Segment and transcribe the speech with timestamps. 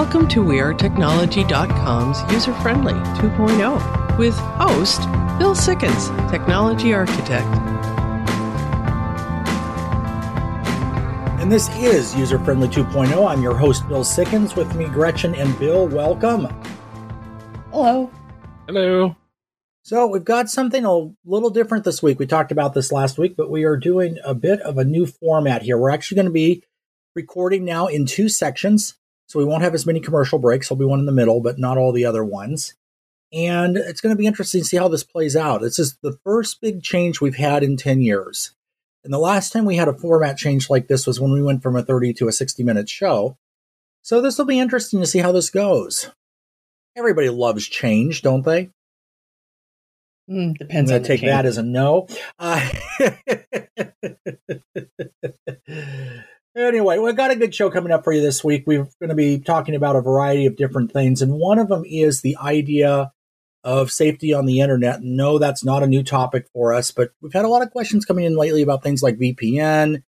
[0.00, 5.02] Welcome to WeAreTechnology.com's user friendly 2.0 with host
[5.38, 7.46] Bill Sikkens, Technology Architect.
[11.38, 13.28] And this is User Friendly 2.0.
[13.28, 14.56] I'm your host, Bill Sikkens.
[14.56, 15.86] With me, Gretchen and Bill.
[15.86, 16.48] Welcome.
[17.70, 18.10] Hello.
[18.68, 19.14] Hello.
[19.82, 22.18] So, we've got something a little different this week.
[22.18, 25.04] We talked about this last week, but we are doing a bit of a new
[25.04, 25.76] format here.
[25.76, 26.64] We're actually going to be
[27.14, 28.94] recording now in two sections.
[29.30, 30.68] So we won't have as many commercial breaks.
[30.68, 32.74] There'll be one in the middle, but not all the other ones.
[33.32, 35.60] And it's going to be interesting to see how this plays out.
[35.60, 38.50] This is the first big change we've had in 10 years.
[39.04, 41.62] And the last time we had a format change like this was when we went
[41.62, 43.38] from a 30 to a 60 minute show.
[44.02, 46.10] So this will be interesting to see how this goes.
[46.96, 48.70] Everybody loves change, don't they?
[50.28, 51.30] Mm, depends I'm going to take change.
[51.30, 52.08] that as a no.
[52.36, 52.68] Uh,
[56.56, 58.64] Anyway, we've got a good show coming up for you this week.
[58.66, 61.84] We're going to be talking about a variety of different things, and one of them
[61.86, 63.12] is the idea
[63.62, 65.00] of safety on the internet.
[65.00, 68.04] No, that's not a new topic for us, but we've had a lot of questions
[68.04, 70.02] coming in lately about things like VPN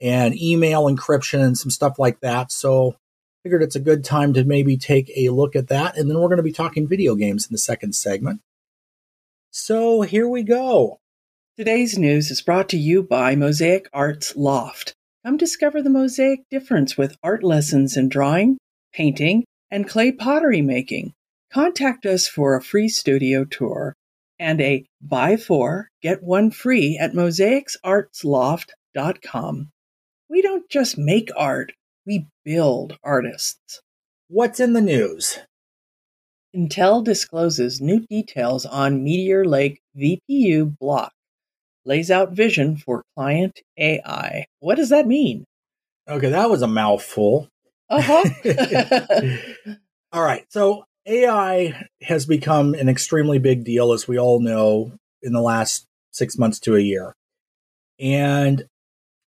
[0.00, 2.50] and email encryption and some stuff like that.
[2.50, 2.96] So,
[3.44, 6.28] figured it's a good time to maybe take a look at that, and then we're
[6.28, 8.40] going to be talking video games in the second segment.
[9.52, 10.98] So, here we go.
[11.56, 14.96] Today's news is brought to you by Mosaic Arts Loft.
[15.24, 18.58] Come discover the mosaic difference with art lessons in drawing,
[18.92, 21.14] painting, and clay pottery making.
[21.50, 23.94] Contact us for a free studio tour
[24.38, 29.70] and a buy four, get one free at mosaicsartsloft.com.
[30.28, 31.72] We don't just make art,
[32.04, 33.80] we build artists.
[34.28, 35.38] What's in the news?
[36.54, 41.14] Intel discloses new details on Meteor Lake VPU block
[41.84, 44.46] lays out vision for client AI.
[44.60, 45.44] What does that mean?
[46.08, 47.48] Okay, that was a mouthful.
[47.88, 48.24] Uh huh.
[50.12, 50.44] all right.
[50.48, 54.92] So AI has become an extremely big deal, as we all know,
[55.22, 57.14] in the last six months to a year.
[57.98, 58.64] And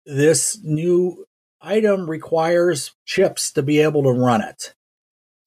[0.05, 1.25] this new
[1.61, 4.73] item requires chips to be able to run it.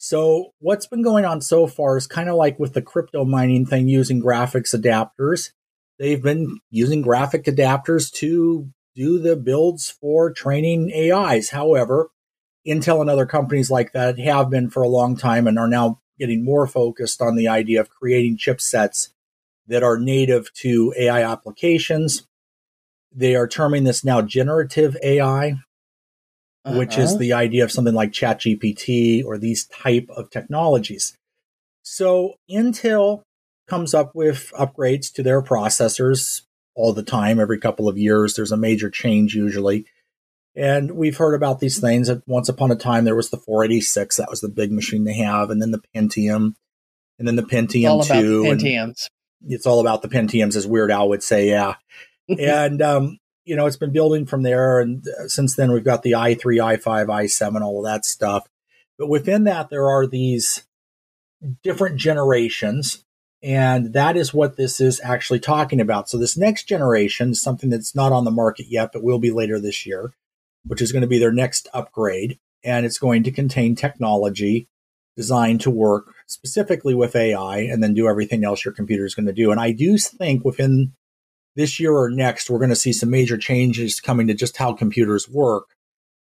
[0.03, 3.67] So, what's been going on so far is kind of like with the crypto mining
[3.67, 5.51] thing using graphics adapters
[6.01, 11.51] they've been using graphic adapters to do the builds for training AIs.
[11.51, 12.11] However,
[12.67, 16.01] Intel and other companies like that have been for a long time and are now
[16.19, 19.11] getting more focused on the idea of creating chipsets
[19.69, 22.27] that are native to AI applications.
[23.15, 25.57] They are terming this now generative AI,
[26.65, 26.79] uh-huh.
[26.79, 31.17] which is the idea of something like ChatGPT or these type of technologies.
[31.83, 33.23] So Intel
[33.71, 36.43] comes up with upgrades to their processors
[36.75, 37.39] all the time.
[37.39, 39.87] Every couple of years, there's a major change usually.
[40.57, 42.11] And we've heard about these things.
[42.27, 44.17] Once upon a time, there was the 486.
[44.17, 45.51] That was the big machine they have.
[45.51, 46.55] And then the Pentium.
[47.19, 48.43] And then the Pentium 2.
[48.43, 49.07] The Pentiums.
[49.47, 51.49] It's all about the Pentiums, as Weird Al would say.
[51.49, 51.75] Yeah.
[52.29, 54.81] and, um, you know, it's been building from there.
[54.81, 58.49] And uh, since then, we've got the i3, i5, i7, all of that stuff.
[58.99, 60.67] But within that, there are these
[61.63, 63.05] different generations
[63.43, 66.09] and that is what this is actually talking about.
[66.09, 69.31] So this next generation is something that's not on the market yet, but will be
[69.31, 70.13] later this year,
[70.67, 72.39] which is going to be their next upgrade.
[72.63, 74.69] And it's going to contain technology
[75.17, 79.27] designed to work specifically with AI and then do everything else your computer is going
[79.27, 79.51] to do.
[79.51, 80.93] And I do think within
[81.57, 84.73] this year or next, we're going to see some major changes coming to just how
[84.73, 85.65] computers work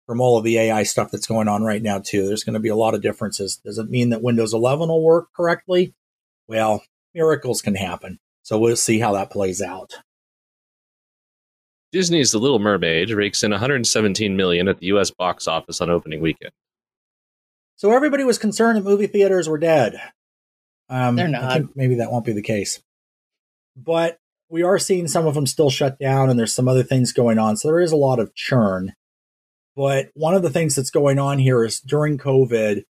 [0.06, 2.26] from all of the AI stuff that's going on right now, too.
[2.26, 3.56] There's going to be a lot of differences.
[3.56, 5.94] Does it mean that Windows 11 will work correctly?
[6.48, 6.82] Well,
[7.14, 8.18] miracles can happen.
[8.42, 9.94] So we'll see how that plays out.
[11.92, 15.10] Disney's The Little Mermaid rakes in 117 million at the U.S.
[15.10, 16.52] box office on opening weekend.
[17.76, 20.00] So everybody was concerned that movie theaters were dead.
[20.88, 21.44] Um, They're not.
[21.44, 22.80] I think maybe that won't be the case,
[23.76, 27.12] but we are seeing some of them still shut down, and there's some other things
[27.12, 27.56] going on.
[27.56, 28.94] So there is a lot of churn.
[29.74, 32.82] But one of the things that's going on here is during COVID,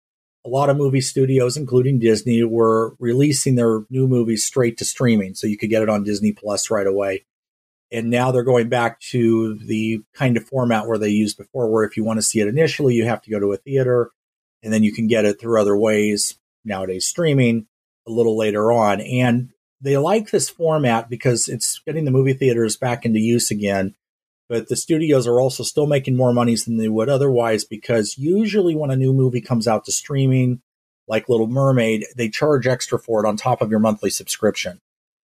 [0.44, 5.35] a lot of movie studios, including Disney, were releasing their new movies straight to streaming.
[5.35, 7.25] So you could get it on Disney Plus right away.
[7.93, 11.85] And now they're going back to the kind of format where they used before, where
[11.85, 14.11] if you want to see it initially, you have to go to a theater
[14.62, 17.67] and then you can get it through other ways, nowadays streaming
[18.06, 19.00] a little later on.
[19.00, 19.50] And
[19.81, 23.94] they like this format because it's getting the movie theaters back into use again
[24.52, 28.75] but the studios are also still making more monies than they would otherwise because usually
[28.75, 30.60] when a new movie comes out to streaming,
[31.08, 34.78] like Little Mermaid, they charge extra for it on top of your monthly subscription.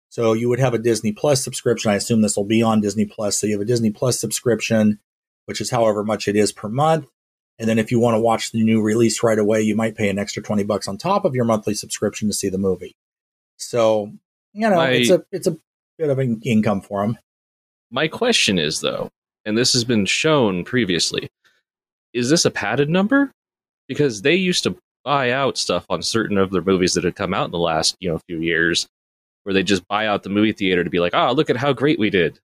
[0.09, 1.89] So you would have a Disney Plus subscription.
[1.89, 3.39] I assume this will be on Disney Plus.
[3.39, 4.99] So you have a Disney Plus subscription,
[5.45, 7.07] which is however much it is per month.
[7.57, 10.09] And then if you want to watch the new release right away, you might pay
[10.09, 12.95] an extra 20 bucks on top of your monthly subscription to see the movie.
[13.57, 14.11] So,
[14.53, 15.57] you know, My- it's a it's a
[15.97, 17.17] bit of an income for them.
[17.89, 19.09] My question is though,
[19.45, 21.29] and this has been shown previously,
[22.13, 23.31] is this a padded number?
[23.87, 27.33] Because they used to buy out stuff on certain of their movies that had come
[27.33, 28.87] out in the last, you know, few years,
[29.43, 31.71] where they just buy out the movie theater to be like, oh, look at how
[31.73, 32.39] great we did.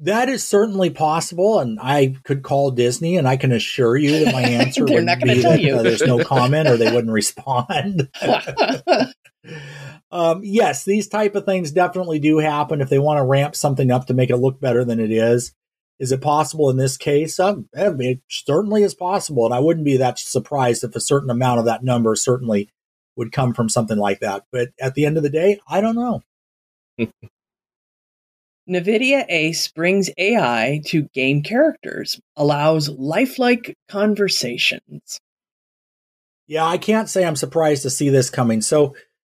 [0.00, 4.32] That is certainly possible, and I could call Disney, and I can assure you that
[4.32, 5.76] my answer would not be tell that you.
[5.76, 8.08] uh, there's no comment, or they wouldn't respond.
[10.14, 12.80] um, yes, these type of things definitely do happen.
[12.80, 15.52] If they want to ramp something up to make it look better than it is,
[15.98, 17.40] is it possible in this case?
[17.40, 21.58] Uh, it certainly is possible, and I wouldn't be that surprised if a certain amount
[21.58, 22.70] of that number certainly
[23.16, 24.44] would come from something like that.
[24.52, 26.22] But at the end of the day, I don't know.
[28.70, 35.20] NVIDIA Ace brings AI to game characters, allows lifelike conversations.
[36.46, 38.60] Yeah, I can't say I'm surprised to see this coming.
[38.60, 38.94] So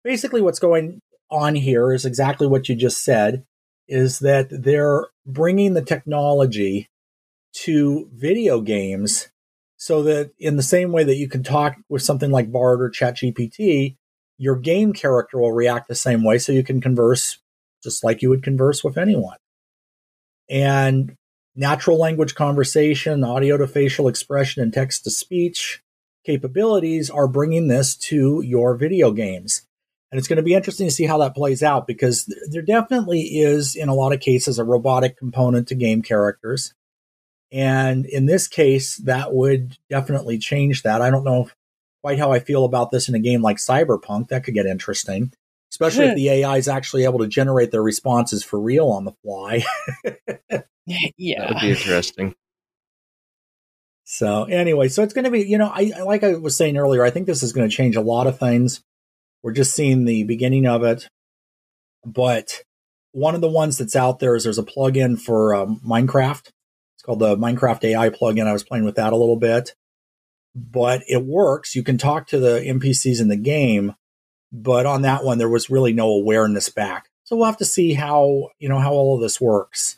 [0.07, 3.43] basically, what's going on here is exactly what you just said
[3.89, 6.87] is that they're bringing the technology
[7.51, 9.27] to video games
[9.75, 12.89] so that in the same way that you can talk with something like Bard or
[12.89, 13.97] ChatGPT,
[14.37, 17.39] your game character will react the same way so you can converse
[17.83, 19.37] just like you would converse with anyone.
[20.49, 21.17] And
[21.53, 25.83] natural language conversation, audio to facial expression, and text to speech
[26.25, 29.67] capabilities are bringing this to your video games.
[30.11, 32.61] And it's going to be interesting to see how that plays out because th- there
[32.61, 36.73] definitely is, in a lot of cases, a robotic component to game characters.
[37.51, 41.01] And in this case, that would definitely change that.
[41.01, 41.49] I don't know
[42.03, 44.29] quite how I feel about this in a game like Cyberpunk.
[44.29, 45.33] That could get interesting,
[45.71, 46.17] especially if hmm.
[46.17, 49.63] the AI is actually able to generate their responses for real on the fly.
[51.17, 51.41] Yeah.
[51.41, 52.35] That would be interesting.
[54.05, 56.77] So anyway, so it's going to be, you know, I I- like I was saying
[56.77, 58.81] earlier, I think this is going to change a lot of things.
[59.47, 61.07] We're just seeing the beginning of it,
[62.05, 62.63] but
[63.13, 66.49] one of the ones that's out there is there's a plugin for um, Minecraft.
[66.95, 68.45] It's called the Minecraft AI plugin.
[68.45, 69.73] I was playing with that a little bit,
[70.53, 71.75] but it works.
[71.75, 73.95] You can talk to the NPCs in the game,
[74.51, 77.07] but on that one there was really no awareness back.
[77.23, 79.97] So we'll have to see how you know how all of this works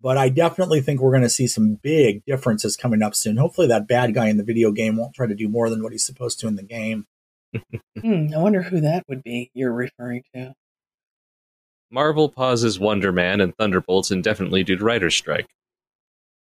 [0.00, 3.36] but I definitely think we're going to see some big differences coming up soon.
[3.36, 5.92] Hopefully, that bad guy in the video game won't try to do more than what
[5.92, 7.06] he's supposed to in the game.
[8.00, 10.54] Hmm, I wonder who that would be you're referring to.
[11.90, 15.48] Marvel pauses Wonder Man and Thunderbolts indefinitely due to writer's strike.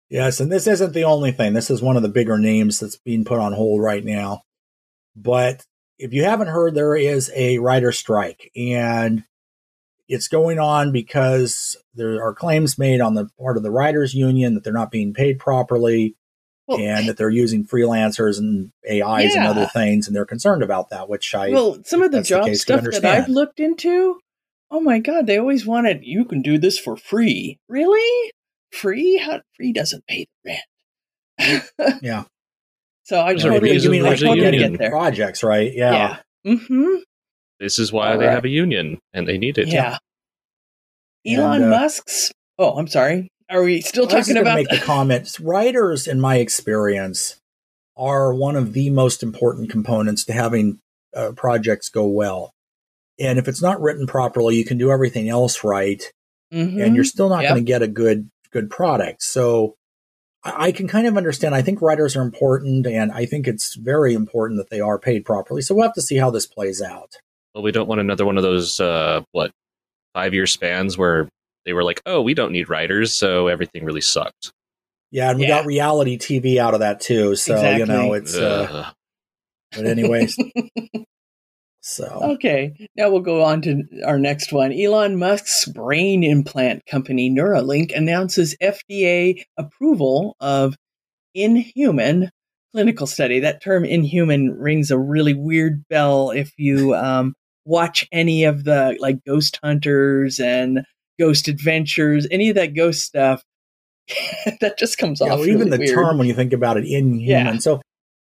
[0.09, 1.53] Yes, and this isn't the only thing.
[1.53, 4.41] This is one of the bigger names that's being put on hold right now.
[5.15, 5.65] But
[6.00, 9.24] if you haven't heard, there is a writer strike, and
[10.07, 14.56] it's going on because there are claims made on the part of the writers' union
[14.56, 16.15] that they're not being paid properly.
[16.69, 20.89] Well, and that they're using freelancers and AIs and other things, and they're concerned about
[20.92, 21.10] that.
[21.10, 23.24] Which I well, some of the that's the job case, we stuff that understand.
[23.24, 24.19] I've looked into,
[24.69, 27.57] oh my god, they always wanted you can do this for free.
[27.68, 28.31] Really?
[28.71, 29.18] Free?
[29.18, 30.57] How free doesn't pay the
[31.39, 32.01] rent.
[32.04, 32.24] Yeah.
[33.04, 34.71] So I There's a totally, reason you mean like there's a totally union.
[34.74, 34.92] get there.
[34.92, 35.74] projects, right?
[35.74, 36.19] Yeah.
[36.45, 36.54] Yeah.
[36.54, 36.95] Mm-hmm.
[37.60, 38.33] This is why All they right.
[38.36, 39.68] have a union and they need it.
[39.68, 39.98] Yeah.
[41.26, 42.31] And, Elon uh, Musk's.
[42.59, 43.31] Oh, I'm sorry.
[43.49, 44.56] Are we still I talking about?
[44.56, 45.39] make the comments.
[45.39, 47.39] Writers, in my experience,
[47.97, 50.79] are one of the most important components to having
[51.15, 52.53] uh, projects go well.
[53.19, 56.03] And if it's not written properly, you can do everything else right,
[56.53, 56.83] Mhm.
[56.85, 57.49] and you're still not Yep.
[57.51, 59.21] going to get a good good product.
[59.23, 59.75] So
[60.44, 61.53] I, I can kind of understand.
[61.56, 65.25] I think writers are important, and I think it's very important that they are paid
[65.25, 65.61] properly.
[65.61, 67.15] So we'll have to see how this plays out.
[67.53, 69.51] Well, we don't want another one of those, uh, what,
[70.13, 71.27] five year spans where
[71.69, 74.52] they were like, oh, we don't need writers, so everything really sucked.
[75.11, 75.59] Yeah, and we Yeah.
[75.59, 77.35] got reality TV out of that too.
[77.35, 78.35] So you know, it's.
[78.35, 78.90] Uh,
[79.76, 80.35] but anyways,
[81.81, 84.73] so Okay, now we'll go on to our next one.
[84.73, 90.76] Elon Musk's brain implant company Neuralink announces FDA approval of
[91.35, 92.31] inhuman
[92.73, 93.42] clinical study.
[93.42, 98.97] That term inhuman rings a really weird bell if you um, watch any of the
[98.99, 100.80] like Ghost Hunters and
[101.19, 103.44] Ghost Adventures, any of that ghost stuff.
[104.61, 105.94] that just comes Yeah, off well, even the weird.
[105.94, 107.21] term when you think about it, inhuman.
[107.56, 107.57] Yeah.
[107.59, 107.81] So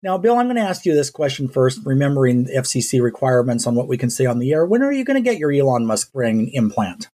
[0.03, 3.75] now, Bill, I'm going to ask you this question first, remembering the FCC requirements on
[3.75, 4.65] what we can say on the air.
[4.65, 7.07] When are you going to get your Elon Musk brain implant?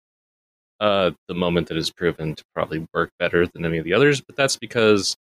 [0.79, 4.21] uh, the moment that is proven to probably work better than any of the others.
[4.21, 5.15] But that's because,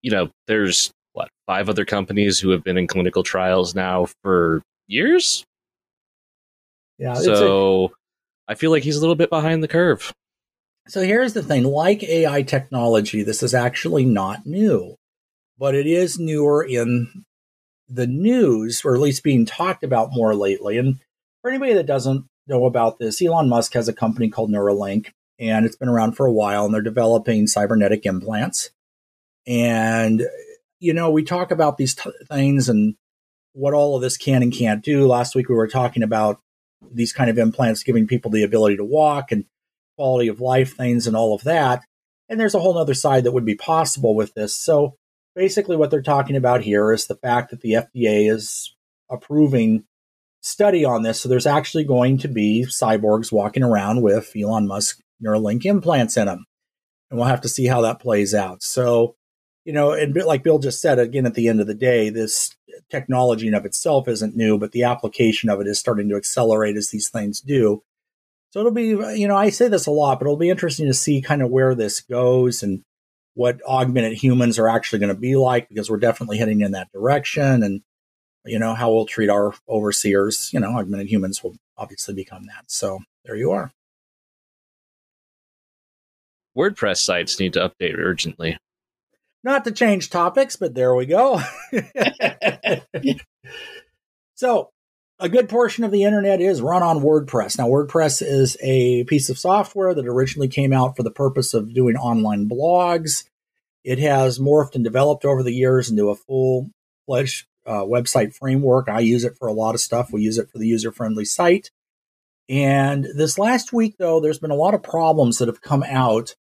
[0.00, 4.62] you know, there's what five other companies who have been in clinical trials now for
[4.86, 5.44] years.
[6.98, 7.14] Yeah.
[7.14, 7.92] it's so
[8.48, 10.12] I feel like he's a little bit behind the curve.
[10.88, 14.96] so here's the thing: like AI technology, this is actually not new.
[15.58, 17.24] but it is newer in
[17.88, 20.78] the news, or at least being talked about more lately.
[20.78, 20.98] And
[21.40, 25.64] for anybody that doesn't know about this, Elon Musk has a company called Neuralink, and
[25.66, 28.70] it's been around for a while, and they're developing cybernetic implants.
[29.46, 30.22] And,
[30.80, 32.96] you know, we talk about these t- things and
[33.52, 35.06] what all of this can and can't do.
[35.06, 36.40] Last week we were talking about
[36.90, 39.44] these kind of implants giving people the ability to walk and
[39.96, 41.82] quality of life things and all of that.
[42.28, 44.54] And there's a whole other side that would be possible with this.
[44.54, 44.96] So
[45.34, 48.74] basically what they're talking about here is the fact that the FDA is
[49.10, 49.84] approving
[50.40, 51.20] study on this.
[51.20, 56.26] So there's actually going to be cyborgs walking around with Elon Musk Neuralink implants in
[56.26, 56.46] them.
[57.10, 58.62] And we'll have to see how that plays out.
[58.62, 59.16] So
[59.64, 62.54] you know, and like Bill just said, again, at the end of the day, this
[62.90, 66.76] technology in of itself isn't new, but the application of it is starting to accelerate
[66.76, 67.82] as these things do.
[68.50, 70.94] So it'll be, you know, I say this a lot, but it'll be interesting to
[70.94, 72.82] see kind of where this goes and
[73.34, 76.92] what augmented humans are actually going to be like because we're definitely heading in that
[76.92, 77.80] direction and,
[78.44, 80.50] you know, how we'll treat our overseers.
[80.52, 82.64] You know, augmented humans will obviously become that.
[82.66, 83.72] So there you are.
[86.54, 88.58] WordPress sites need to update urgently.
[89.44, 91.40] Not to change topics, but there we go.
[94.34, 94.70] so,
[95.18, 97.58] a good portion of the internet is run on WordPress.
[97.58, 101.74] Now, WordPress is a piece of software that originally came out for the purpose of
[101.74, 103.24] doing online blogs.
[103.84, 106.70] It has morphed and developed over the years into a full
[107.06, 108.88] fledged uh, website framework.
[108.88, 110.12] I use it for a lot of stuff.
[110.12, 111.70] We use it for the user friendly site.
[112.48, 116.34] And this last week, though, there's been a lot of problems that have come out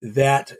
[0.00, 0.52] that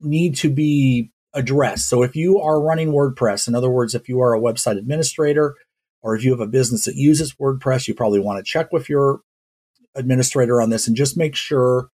[0.00, 1.84] need to be address.
[1.84, 5.54] So if you are running WordPress, in other words, if you are a website administrator
[6.02, 8.88] or if you have a business that uses WordPress, you probably want to check with
[8.88, 9.20] your
[9.94, 11.88] administrator on this and just make sure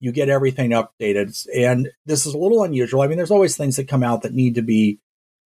[0.00, 1.46] you get everything updated.
[1.54, 3.02] And this is a little unusual.
[3.02, 4.98] I mean, there's always things that come out that need to be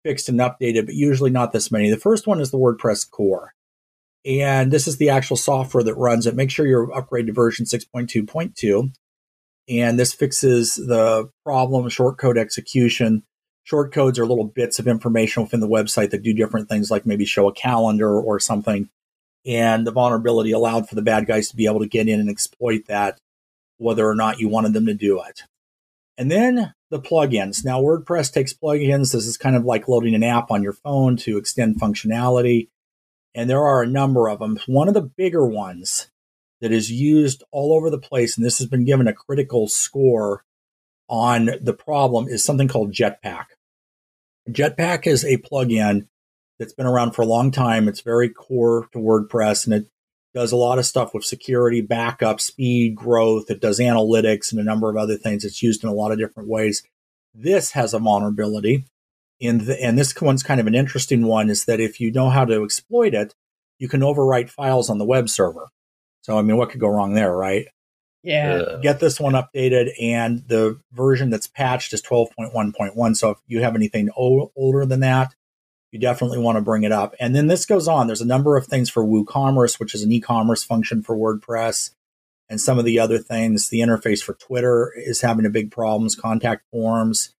[0.03, 1.91] fixed and updated, but usually not this many.
[1.91, 3.53] The first one is the WordPress core.
[4.25, 6.35] And this is the actual software that runs it.
[6.35, 8.93] Make sure you're upgraded to version 6.2.2.
[9.69, 13.25] And this fixes the problem, short code execution
[13.67, 17.05] short codes are little bits of information within the website that do different things, like
[17.05, 18.89] maybe show a calendar or something.
[19.45, 22.31] And the vulnerability allowed for the bad guys to be able to get in and
[22.31, 23.19] exploit that,
[23.79, 25.43] whether or not you wanted them to do it.
[26.17, 27.65] And then the plugins.
[27.65, 29.13] Now, WordPress takes plugins.
[29.13, 32.69] This is kind of like loading an app on your phone to extend functionality.
[33.35, 34.59] And there are a number of them.
[34.67, 36.09] One of the bigger ones
[36.61, 40.45] that is used all over the place, and this has been given a critical score
[41.09, 43.47] on the problem, is something called Jetpack.
[44.49, 46.07] Jetpack is a plugin
[46.59, 47.89] that's been around for a long time.
[47.89, 49.87] It's very core to WordPress and it
[50.35, 53.51] does a lot of stuff with security, backup, speed, growth.
[53.51, 55.45] It does analytics and a number of other things.
[55.45, 56.83] It's used in a lot of different ways.
[57.35, 58.85] This has a vulnerability.
[59.41, 62.31] In the, and this one's kind of an interesting one is that if you know
[62.31, 63.35] how to exploit it,
[63.79, 65.69] you can overwrite files on the web server.
[66.23, 67.69] So, I mean, what could go wrong there, right?
[68.27, 68.79] Yeah.
[68.83, 73.17] Get this one updated, and the version that's patched is 12.1.1.
[73.17, 75.37] So if you have anything o- older than that,
[75.93, 77.15] you definitely want to bring it up.
[77.21, 78.09] And then this goes on.
[78.09, 81.93] There's a number of things for WooCommerce, which is an e-commerce function for WordPress,
[82.49, 83.69] and some of the other things.
[83.69, 86.17] The interface for Twitter is having a big problems.
[86.17, 87.33] Contact forms.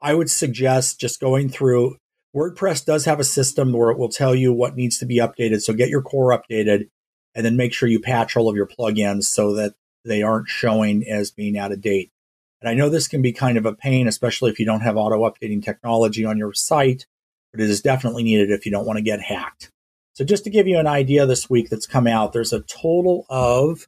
[0.00, 1.96] I would suggest just going through.
[2.34, 5.62] WordPress does have a system where it will tell you what needs to be updated.
[5.62, 6.90] So get your core updated
[7.34, 9.74] and then make sure you patch all of your plugins so that
[10.04, 12.10] they aren't showing as being out of date.
[12.60, 14.96] And I know this can be kind of a pain, especially if you don't have
[14.96, 17.06] auto updating technology on your site,
[17.52, 19.70] but it is definitely needed if you don't want to get hacked.
[20.14, 23.26] So just to give you an idea this week that's come out, there's a total
[23.28, 23.86] of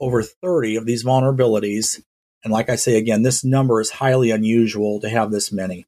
[0.00, 2.02] over 30 of these vulnerabilities.
[2.42, 5.86] And like I say again, this number is highly unusual to have this many.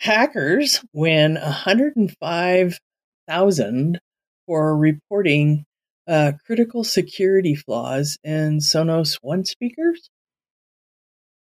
[0.00, 4.00] Hackers win 105,000
[4.48, 5.66] for reporting
[6.08, 10.08] uh, critical security flaws in Sonos One speakers.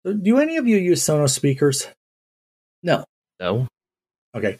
[0.05, 1.89] Do any of you use Sonos speakers?
[2.83, 3.05] No.
[3.41, 3.67] No.
[4.37, 4.59] Okay.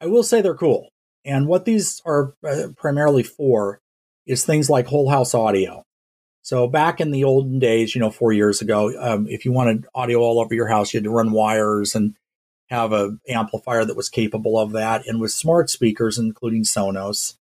[0.00, 0.90] I will say they're cool.
[1.24, 3.80] And what these are uh, primarily for
[4.26, 5.82] is things like whole house audio.
[6.42, 9.86] So back in the olden days, you know, four years ago, um, if you wanted
[9.94, 12.14] audio all over your house, you had to run wires and
[12.68, 15.06] have a amplifier that was capable of that.
[15.06, 17.36] And with smart speakers, including Sonos,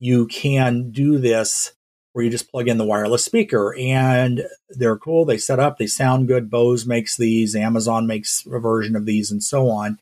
[0.00, 1.72] you can do this
[2.12, 5.24] where you just plug in the wireless speaker and they're cool.
[5.24, 6.50] They set up, they sound good.
[6.50, 9.98] Bose makes these, Amazon makes a version of these, and so on.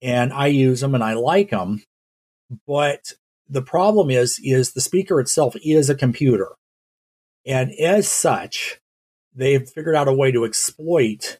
[0.00, 1.82] And I use them and I like them.
[2.66, 3.14] But
[3.48, 6.50] the problem is, is the speaker itself is a computer.
[7.44, 8.80] And as such,
[9.34, 11.38] they've figured out a way to exploit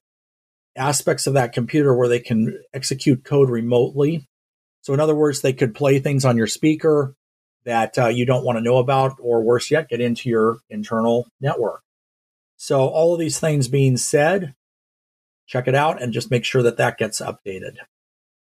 [0.74, 4.26] aspects of that computer where they can execute code remotely.
[4.80, 7.14] So, in other words, they could play things on your speaker
[7.64, 11.28] that uh, you don't want to know about, or worse yet, get into your internal
[11.40, 11.82] network.
[12.56, 14.54] So, all of these things being said,
[15.46, 17.76] check it out and just make sure that that gets updated.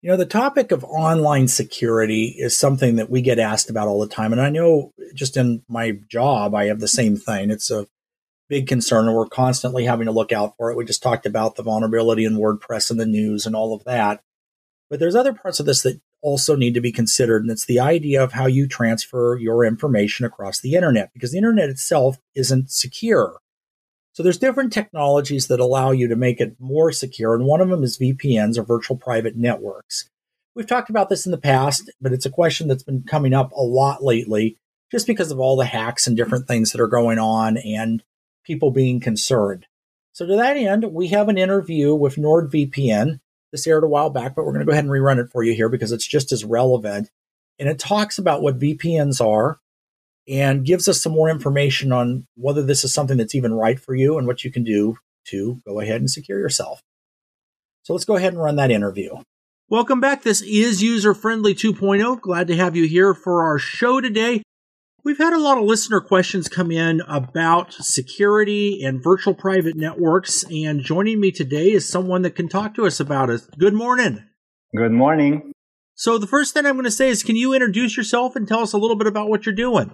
[0.03, 4.01] You know, the topic of online security is something that we get asked about all
[4.01, 4.33] the time.
[4.33, 7.51] And I know just in my job, I have the same thing.
[7.51, 7.87] It's a
[8.49, 10.77] big concern, and we're constantly having to look out for it.
[10.77, 14.23] We just talked about the vulnerability in WordPress and the news and all of that.
[14.91, 17.81] But there's other parts of this that also need to be considered, and it's the
[17.81, 22.71] idea of how you transfer your information across the internet, because the internet itself isn't
[22.71, 23.41] secure.
[24.15, 27.69] So there's different technologies that allow you to make it more secure, and one of
[27.69, 30.09] them is VPNs or virtual private networks.
[30.55, 33.53] We've talked about this in the past, but it's a question that's been coming up
[33.53, 34.59] a lot lately
[34.91, 38.03] just because of all the hacks and different things that are going on and
[38.45, 39.67] people being concerned.
[40.13, 43.19] So to that end, we have an interview with NordVPN.
[43.53, 45.43] This aired a while back, but we're going to go ahead and rerun it for
[45.43, 47.11] you here because it's just as relevant.
[47.59, 49.59] And it talks about what VPNs are
[50.27, 53.95] and gives us some more information on whether this is something that's even right for
[53.95, 56.81] you and what you can do to go ahead and secure yourself.
[57.83, 59.17] So let's go ahead and run that interview.
[59.69, 60.23] Welcome back.
[60.23, 62.21] This is User Friendly 2.0.
[62.21, 64.43] Glad to have you here for our show today.
[65.05, 70.45] We've had a lot of listener questions come in about security and virtual private networks,
[70.45, 73.41] and joining me today is someone that can talk to us about it.
[73.59, 74.25] Good morning.
[74.77, 75.51] Good morning.
[75.97, 78.61] So, the first thing I'm going to say is can you introduce yourself and tell
[78.61, 79.91] us a little bit about what you're doing?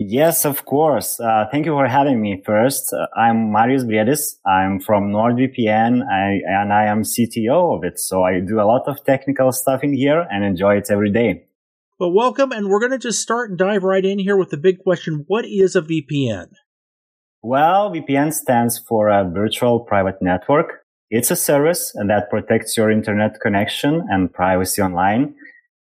[0.00, 1.20] Yes, of course.
[1.20, 2.92] Uh, thank you for having me first.
[2.92, 4.34] Uh, I'm Marijus Briedis.
[4.44, 8.00] I'm from NordVPN I, and I am CTO of it.
[8.00, 11.47] So I do a lot of technical stuff in here and enjoy it every day.
[12.00, 12.52] Well, welcome.
[12.52, 15.24] And we're going to just start and dive right in here with the big question.
[15.26, 16.46] What is a VPN?
[17.42, 20.84] Well, VPN stands for a virtual private network.
[21.10, 25.34] It's a service that protects your internet connection and privacy online.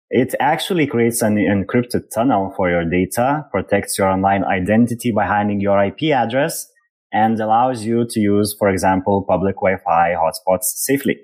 [0.08, 5.60] It actually creates an encrypted tunnel for your data, protects your online identity by hiding
[5.60, 6.70] your IP address,
[7.12, 11.18] and allows you to use, for example, public Wi-Fi hotspots safely.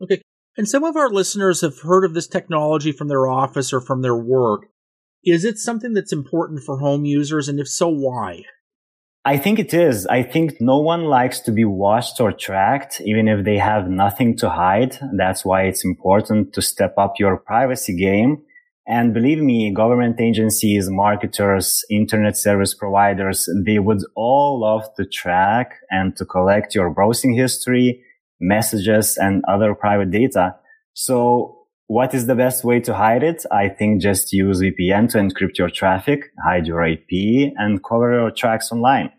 [0.00, 0.22] Okay.
[0.58, 4.02] And some of our listeners have heard of this technology from their office or from
[4.02, 4.66] their work.
[5.24, 7.48] Is it something that's important for home users?
[7.48, 8.42] And if so, why?
[9.24, 10.04] I think it is.
[10.06, 14.36] I think no one likes to be watched or tracked, even if they have nothing
[14.38, 14.98] to hide.
[15.16, 18.42] That's why it's important to step up your privacy game.
[18.84, 25.74] And believe me, government agencies, marketers, internet service providers, they would all love to track
[25.88, 28.02] and to collect your browsing history,
[28.40, 30.56] messages and other private data.
[30.94, 33.44] So what is the best way to hide it?
[33.50, 38.30] I think just use VPN to encrypt your traffic, hide your IP and cover your
[38.30, 39.10] tracks online.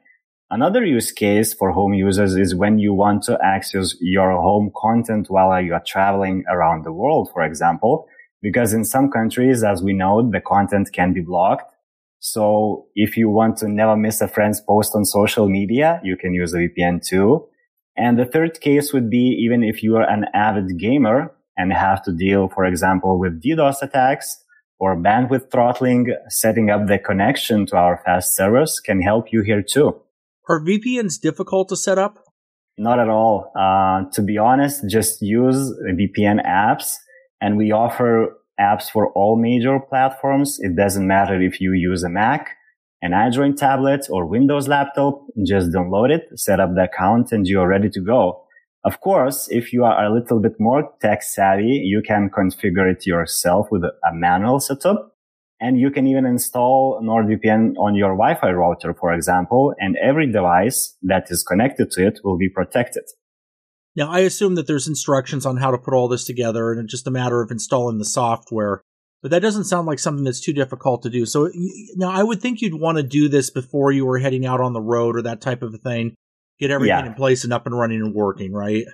[0.51, 5.29] Another use case for home users is when you want to access your home content
[5.29, 8.07] while you are traveling around the world, for example,
[8.41, 11.73] because in some countries, as we know, the content can be blocked.
[12.19, 16.35] So if you want to never miss a friend's post on social media, you can
[16.35, 17.47] use a VPN too.
[17.99, 22.01] And the third case would be even if you are an avid gamer and have
[22.03, 24.41] to deal, for example, with DDoS attacks
[24.79, 29.61] or bandwidth throttling, setting up the connection to our fast servers can help you here
[29.61, 29.99] too.
[30.47, 32.23] Are VPNs difficult to set up?
[32.77, 33.51] Not at all.
[33.53, 36.93] Uh, to be honest, just use VPN apps
[37.41, 40.57] and we offer apps for all major platforms.
[40.61, 42.55] It doesn't matter if you use a Mac
[43.01, 47.67] an Android tablet or Windows laptop, just download it, set up the account and you're
[47.67, 48.43] ready to go.
[48.83, 53.05] Of course, if you are a little bit more tech savvy, you can configure it
[53.05, 55.15] yourself with a manual setup.
[55.61, 60.95] And you can even install NordVPN on your Wi-Fi router, for example, and every device
[61.01, 63.03] that is connected to it will be protected.
[63.95, 66.91] Now, I assume that there's instructions on how to put all this together and it's
[66.91, 68.81] just a matter of installing the software
[69.21, 71.25] but that doesn't sound like something that's too difficult to do.
[71.25, 71.49] So
[71.95, 74.73] now I would think you'd want to do this before you were heading out on
[74.73, 76.15] the road or that type of a thing.
[76.59, 77.05] Get everything yeah.
[77.05, 78.85] in place and up and running and working, right?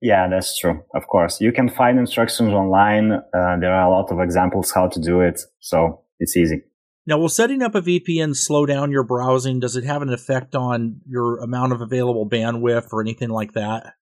[0.00, 0.82] Yeah, that's true.
[0.94, 3.12] Of course, you can find instructions online.
[3.12, 6.62] Uh, there are a lot of examples how to do it, so it's easy.
[7.06, 9.60] Now, will setting up a VPN slow down your browsing?
[9.60, 13.94] Does it have an effect on your amount of available bandwidth or anything like that?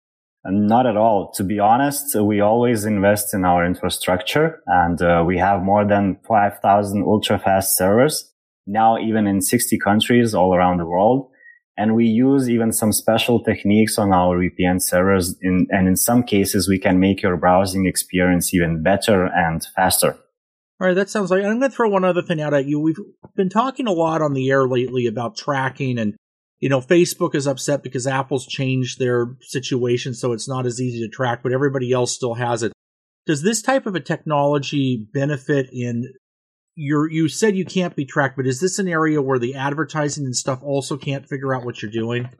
[0.50, 1.30] Not at all.
[1.32, 6.18] To be honest, we always invest in our infrastructure and uh, we have more than
[6.26, 8.32] 5,000 ultra fast servers
[8.68, 11.30] now even in 60 countries all around the world.
[11.76, 15.36] And we use even some special techniques on our VPN servers.
[15.40, 20.18] In, and in some cases, we can make your browsing experience even better and faster.
[20.80, 22.80] All right, that sounds like I'm going to throw one other thing out at you.
[22.80, 22.98] We've
[23.36, 26.16] been talking a lot on the air lately about tracking and
[26.60, 31.00] you know, Facebook is upset because Apple's changed their situation so it's not as easy
[31.00, 32.72] to track, but everybody else still has it.
[33.26, 36.12] Does this type of a technology benefit in
[36.74, 40.24] your you said you can't be tracked, but is this an area where the advertising
[40.24, 42.30] and stuff also can't figure out what you're doing?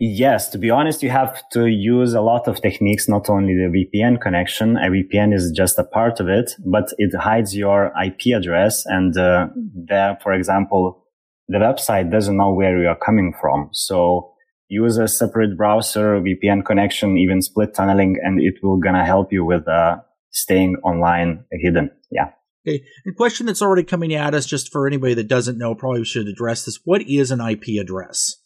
[0.00, 3.68] Yes, to be honest, you have to use a lot of techniques, not only the
[3.68, 4.76] VPN connection.
[4.76, 8.86] A VPN is just a part of it, but it hides your IP address.
[8.86, 11.04] And uh, there, for example,
[11.48, 13.70] the website doesn't know where you are coming from.
[13.72, 14.32] So
[14.68, 19.44] use a separate browser, VPN connection, even split tunneling, and it will gonna help you
[19.44, 19.96] with uh,
[20.30, 21.90] staying online hidden.
[22.10, 22.30] Yeah.
[22.66, 22.84] Okay.
[23.06, 26.28] A question that's already coming at us, just for anybody that doesn't know, probably should
[26.28, 26.80] address this.
[26.84, 28.36] What is an IP address?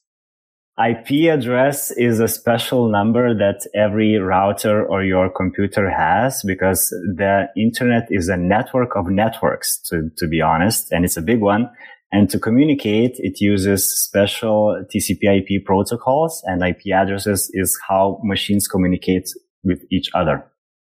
[0.78, 7.48] IP address is a special number that every router or your computer has because the
[7.56, 11.68] internet is a network of networks, to, to be honest, and it's a big one.
[12.12, 18.68] And to communicate, it uses special TCP IP protocols and IP addresses is how machines
[18.68, 19.30] communicate
[19.64, 20.44] with each other.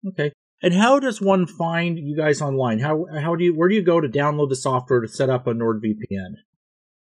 [0.08, 0.32] Okay.
[0.62, 2.80] And how does one find you guys online?
[2.80, 5.48] How, how do you, where do you go to download the software to set up
[5.48, 6.36] a NordVPN?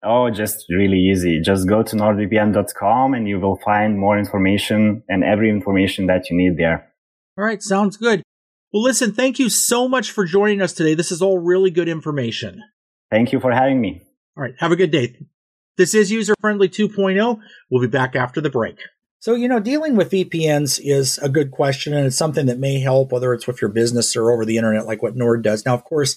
[0.04, 1.40] Oh, just really easy.
[1.40, 6.36] Just go to nordvpn.com and you will find more information and every information that you
[6.36, 6.92] need there.
[7.36, 7.62] All right.
[7.62, 8.22] Sounds good.
[8.72, 10.94] Well, listen, thank you so much for joining us today.
[10.94, 12.62] This is all really good information.
[13.10, 14.02] Thank you for having me.
[14.36, 14.54] All right.
[14.58, 15.16] Have a good day.
[15.76, 17.40] This is User Friendly 2.0.
[17.70, 18.78] We'll be back after the break.
[19.18, 22.78] So, you know, dealing with VPNs is a good question and it's something that may
[22.78, 25.64] help, whether it's with your business or over the internet, like what Nord does.
[25.64, 26.16] Now, of course,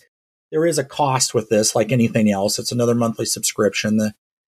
[0.52, 2.60] there is a cost with this, like anything else.
[2.60, 3.97] It's another monthly subscription.
[3.97, 4.13] The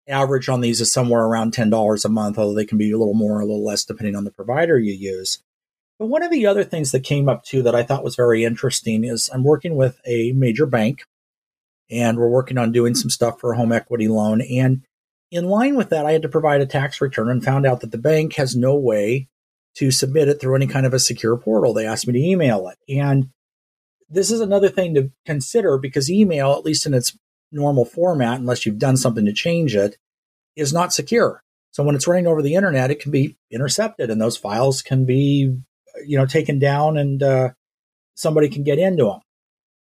[0.09, 3.15] average on these is somewhere around $10 a month, although they can be a little
[3.15, 5.43] more, or a little less, depending on the provider you use.
[5.99, 8.45] But one of the other things that came up too that I thought was very
[8.45, 11.03] interesting is I'm working with a major bank
[11.91, 14.41] and we're working on doing some stuff for a home equity loan.
[14.43, 14.85] And
[15.31, 17.91] in line with that, I had to provide a tax return and found out that
[17.91, 19.29] the bank has no way
[19.77, 21.73] to submit it through any kind of a secure portal.
[21.73, 22.79] They asked me to email it.
[22.93, 23.31] And
[24.09, 27.17] this is another thing to consider because email, at least in its
[27.53, 29.97] normal format, unless you've done something to change it,
[30.57, 31.43] is not secure.
[31.71, 35.05] So when it's running over the internet, it can be intercepted and those files can
[35.05, 35.55] be,
[36.05, 37.51] you know, taken down and uh,
[38.15, 39.21] somebody can get into them.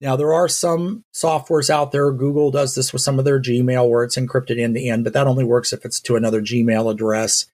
[0.04, 2.12] Now, there are some softwares out there.
[2.12, 5.14] Google does this with some of their Gmail where it's encrypted end to end, but
[5.14, 7.46] that only works if it's to another Gmail address.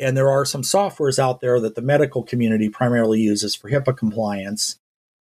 [0.00, 3.96] And there are some softwares out there that the medical community primarily uses for HIPAA
[3.96, 4.80] compliance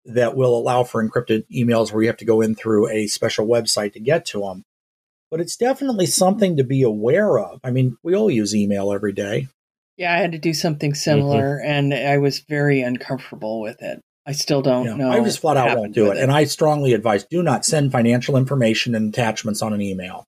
[0.05, 3.45] that will allow for encrypted emails where you have to go in through a special
[3.45, 4.63] website to get to them.
[5.29, 7.59] But it's definitely something to be aware of.
[7.65, 9.49] I mean, we all use email every day.
[9.97, 11.69] Yeah, I had to do something similar mm-hmm.
[11.69, 14.01] and I was very uncomfortable with it.
[14.25, 15.11] I still don't yeah, know.
[15.11, 16.17] I just flat out won't do it.
[16.17, 16.23] it.
[16.23, 20.25] And I strongly advise do not send financial information and attachments on an email.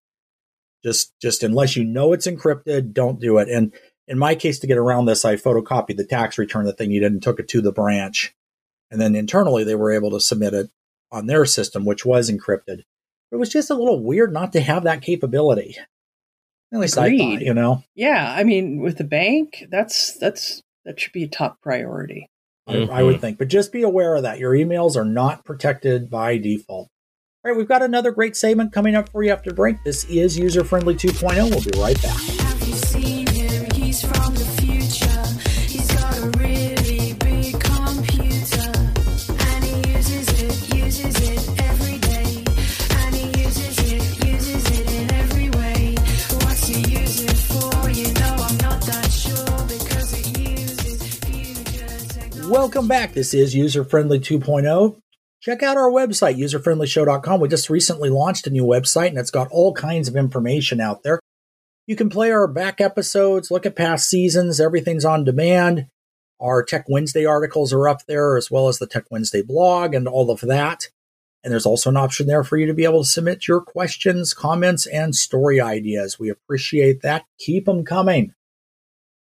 [0.83, 3.49] Just just unless you know it's encrypted, don't do it.
[3.49, 3.73] And
[4.07, 7.11] in my case, to get around this, I photocopied the tax return that they needed
[7.11, 8.33] and took it to the branch.
[8.91, 10.69] And then internally they were able to submit it
[11.11, 12.83] on their system, which was encrypted.
[13.31, 15.75] It was just a little weird not to have that capability.
[16.71, 17.21] At least Agreed.
[17.21, 17.83] I thought, you know.
[17.95, 22.29] Yeah, I mean, with the bank, that's that's that should be a top priority.
[22.67, 22.91] Mm-hmm.
[22.91, 23.21] I, I, would mm-hmm.
[23.21, 23.37] think.
[23.37, 24.39] But just be aware of that.
[24.39, 26.89] Your emails are not protected by default.
[27.43, 29.83] All right, we've got another great segment coming up for you after break.
[29.83, 31.49] This is User Friendly 2.0.
[31.49, 33.16] We'll be right back.
[52.47, 53.11] Welcome back.
[53.11, 55.01] This is User Friendly 2.0.
[55.41, 57.41] Check out our website, userfriendlyshow.com.
[57.41, 61.03] We just recently launched a new website and it's got all kinds of information out
[61.03, 61.19] there.
[61.87, 65.87] You can play our back episodes, look at past seasons, everything's on demand.
[66.39, 70.07] Our Tech Wednesday articles are up there, as well as the Tech Wednesday blog and
[70.07, 70.87] all of that.
[71.43, 74.33] And there's also an option there for you to be able to submit your questions,
[74.33, 76.17] comments, and story ideas.
[76.17, 77.25] We appreciate that.
[77.39, 78.33] Keep them coming.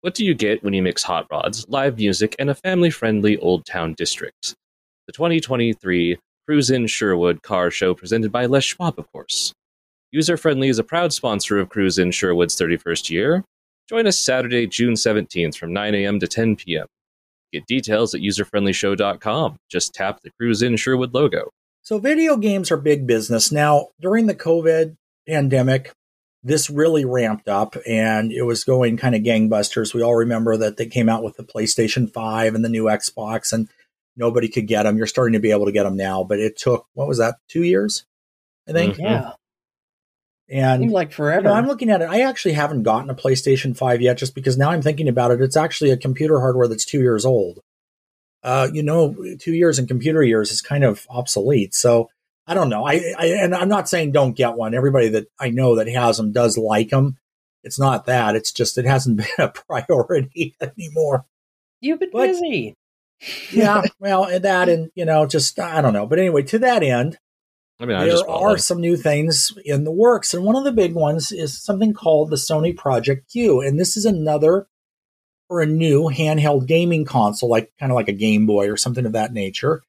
[0.01, 3.37] What do you get when you mix hot rods, live music, and a family friendly
[3.39, 4.55] Old Town district?
[5.09, 9.53] The 2023 Cruise in Sherwood car show presented by Les Schwab, of course.
[10.13, 13.45] User Friendly is a proud sponsor of Cruise in Sherwood's 31st year.
[13.89, 16.21] Join us Saturday, June 17th from 9 a.m.
[16.21, 16.87] to 10 p.m.
[17.53, 19.57] Get details at userfriendlyshow.com.
[19.69, 21.51] Just tap the Cruise in Sherwood logo.
[21.83, 23.51] So, video games are big business.
[23.51, 24.95] Now, during the COVID
[25.27, 25.91] pandemic,
[26.43, 29.93] this really ramped up and it was going kind of gangbusters.
[29.93, 33.53] We all remember that they came out with the PlayStation 5 and the new Xbox
[33.53, 33.69] and
[34.17, 34.97] nobody could get them.
[34.97, 37.37] You're starting to be able to get them now, but it took, what was that,
[37.49, 38.05] two years?
[38.69, 38.95] I think.
[38.95, 39.03] Mm-hmm.
[39.03, 39.33] Yeah.
[40.51, 41.43] And Seemed like you forever.
[41.43, 42.09] know, I'm looking at it.
[42.09, 45.41] I actually haven't gotten a PlayStation 5 yet just because now I'm thinking about it.
[45.43, 47.61] It's actually a computer hardware that's two years old.
[48.43, 51.75] Uh, you know, two years in computer years is kind of obsolete.
[51.75, 52.09] So
[52.49, 52.85] I don't know.
[52.87, 54.75] I, I and I'm not saying don't get one.
[54.75, 57.19] Everybody that I know that has them does like them.
[57.63, 58.35] It's not that.
[58.37, 61.27] It's just it hasn't been a priority anymore.
[61.81, 62.75] You've been But- busy.
[63.53, 66.07] Yeah, well, and that and you know, just I don't know.
[66.07, 67.19] But anyway, to that end,
[67.81, 68.59] I mean, I there just are one.
[68.59, 72.31] some new things in the works, and one of the big ones is something called
[72.31, 74.69] the Sony Project Q, and this is another
[75.51, 79.05] or a new handheld gaming console, like kind of like a Game Boy or something
[79.05, 79.83] of that nature.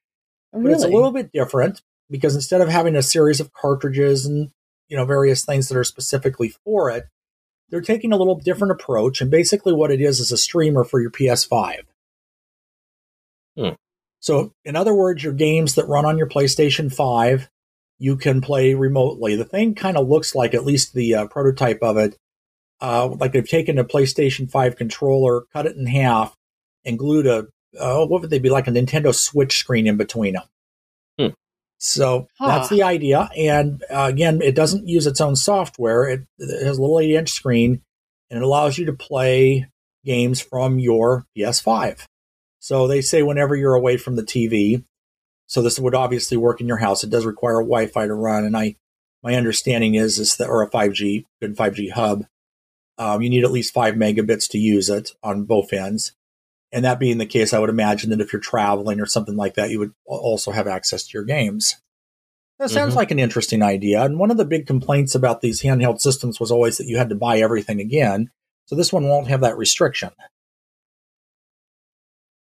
[0.52, 4.26] Oh, But it's a little bit different because instead of having a series of cartridges
[4.26, 4.50] and
[4.88, 7.04] you know various things that are specifically for it,
[7.70, 11.00] they're taking a little different approach, and basically what it is is a streamer for
[11.00, 11.82] your PS5.
[13.56, 13.68] Hmm.
[14.20, 17.48] So, in other words, your games that run on your PlayStation 5,
[17.98, 19.34] you can play remotely.
[19.34, 22.16] The thing kind of looks like, at least the uh, prototype of it,
[22.82, 26.36] uh, like they've taken a PlayStation 5 controller, cut it in half,
[26.84, 27.46] and glued a,
[27.78, 30.44] uh, what would they be like, a Nintendo Switch screen in between them.
[31.80, 32.46] So Huh.
[32.48, 33.28] that's the idea.
[33.36, 36.04] And uh, again, it doesn't use its own software.
[36.08, 37.82] It, it has a little 8 inch screen
[38.30, 39.66] and it allows you to play
[40.04, 42.04] games from your PS5.
[42.58, 44.84] So they say whenever you're away from the TV.
[45.46, 47.02] So this would obviously work in your house.
[47.02, 48.76] It does require Wi-Fi to run, and I
[49.22, 52.24] my understanding is is that or a 5G good 5G hub.
[52.98, 56.12] Um, you need at least five megabits to use it on both ends.
[56.72, 59.54] And that being the case, I would imagine that if you're traveling or something like
[59.54, 61.76] that, you would also have access to your games.
[62.58, 62.96] That sounds Mhm.
[62.96, 64.02] like an interesting idea.
[64.04, 67.08] And one of the big complaints about these handheld systems was always that you had
[67.08, 68.30] to buy everything again.
[68.66, 70.10] So this one won't have that restriction.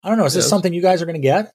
[0.04, 0.26] I don't know.
[0.26, 1.54] Is this something you guys are going to get?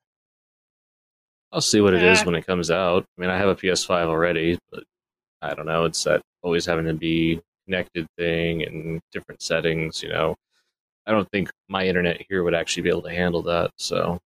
[1.51, 3.05] I'll see what it is when it comes out.
[3.19, 4.85] I mean, I have a PS5 already, but
[5.43, 5.85] I don't know.
[5.85, 10.03] It's that always having to be connected thing and different settings.
[10.03, 10.37] You know,
[11.07, 13.71] I don't think my internet here would actually be able to handle that.
[13.77, 14.21] So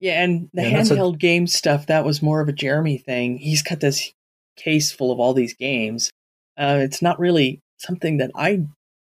[0.00, 2.98] Yeah, and the Yeah, that's a- handheld game stuff, that was more of a Jeremy
[2.98, 3.38] thing.
[3.38, 4.12] He's got this
[4.56, 6.10] case full of all these games.
[6.56, 8.66] Uh, it's not really something that I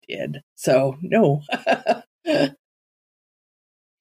[0.08, 0.42] did.
[0.54, 1.42] So, no.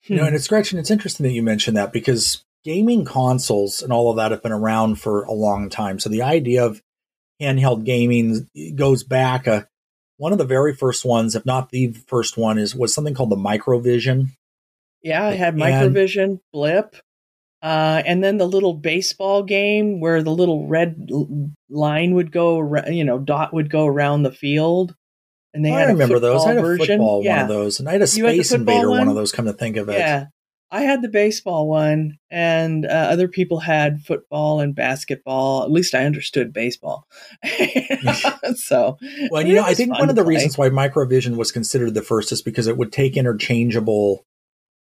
[0.05, 3.93] You know, and it's Gretchen, it's interesting that you mentioned that because gaming consoles and
[3.93, 5.97] all of that have been around for a long time.
[5.97, 6.81] So the idea of
[7.41, 9.47] handheld gaming goes back.
[9.47, 9.63] Uh,
[10.23, 13.29] one of the very first ones, if not the first one, is was something called
[13.29, 14.27] the Microvision.
[15.01, 16.95] yeah, I had And- Microvision, Blip,
[17.61, 21.09] uh, and then the little baseball game where the little red
[21.69, 24.95] line would go, you know, dot would go around the field.
[25.53, 26.45] And they I had remember a those.
[26.45, 26.85] I had a version.
[26.97, 27.33] football yeah.
[27.33, 28.99] one of those, and I had a You had Space Invader one?
[28.99, 29.07] one?
[29.09, 29.31] of those.
[29.31, 30.27] Come to think of it, Yeah.
[30.73, 35.61] I had the baseball one, and uh, other people had football and basketball.
[35.63, 37.07] At least I understood baseball.
[38.55, 38.97] so,
[39.29, 40.35] Well, it you know, I think one of the play.
[40.35, 44.25] reasons why Microvision was considered the first is because it would take interchangeable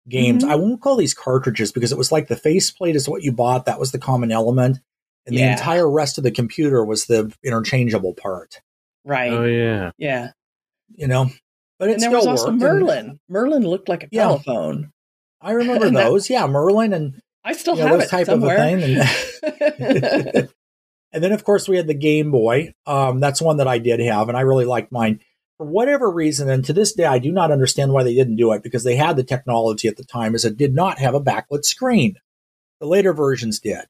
[0.08, 0.42] games.
[0.42, 0.48] Mhm.
[0.50, 3.66] I won't call these cartridges because it was like the faceplate is what you bought.
[3.66, 4.78] That was the common element.
[5.26, 8.60] And the entire rest of the computer was the interchangeable part,
[9.04, 9.32] right?
[9.32, 10.30] oh yeah, yeah.
[10.94, 11.30] you know?
[11.78, 13.20] But it And there still was also worked, and Merlin.
[13.28, 14.24] Merlin looked like a Yeah.
[14.24, 14.92] telephone.
[15.44, 16.28] I remember And that- those.
[16.30, 18.56] yeah, Merlin and I still you know, have those it type somewhere.
[18.56, 19.74] of a thing.
[19.78, 20.48] And,
[21.12, 22.72] and then, of course, we had the Game Boy.
[22.86, 25.20] Um, that's one that I did have, and I really liked mine.
[25.58, 28.52] For whatever reason, and to this day, I do not understand why they didn't do
[28.52, 31.20] it because they had the technology at the time, is it did not have a
[31.20, 32.16] backlit screen.
[32.80, 33.84] The later versions did.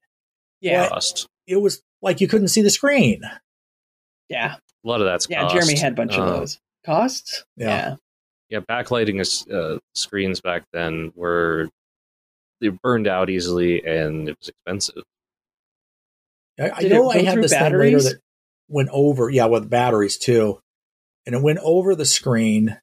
[0.61, 1.27] yeah, cost.
[1.47, 3.23] It was like you couldn't see the screen.
[4.29, 5.43] yeah, A lot of that's yeah.
[5.43, 5.55] cost.
[5.55, 6.59] Jeremy had a bunch of Uh, those.
[6.85, 7.45] Costs?
[7.57, 7.67] Yeah.
[7.69, 7.95] Yeah.
[8.51, 11.69] Yeah, backlighting is, uh, screens back then were
[12.61, 15.03] they burned out easily and it was expensive.
[16.59, 18.21] I, I know I had through this thing later that
[18.69, 20.61] went over, yeah, with batteries too,
[21.27, 22.79] and it went over the screen,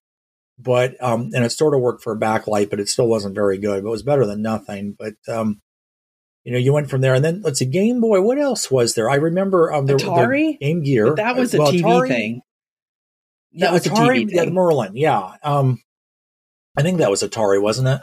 [0.60, 3.58] but um, and it sort of worked for a backlight, but it still wasn't very
[3.58, 3.84] good.
[3.84, 4.96] But it was better than nothing.
[4.98, 5.62] But um,
[6.44, 8.22] you know, you went from there, and then let's see, Game Boy.
[8.22, 9.10] What else was there?
[9.10, 10.60] I remember um, there the Atari?
[10.60, 11.08] Game Gear.
[11.08, 12.42] But that was a Well, TV Atari- thing.
[13.52, 14.26] Yeah, That was a Atari.
[14.26, 14.54] TV Yeah, thing.
[14.54, 14.96] Merlin.
[14.96, 15.82] Yeah, um,
[16.78, 18.02] I think that was Atari, wasn't it?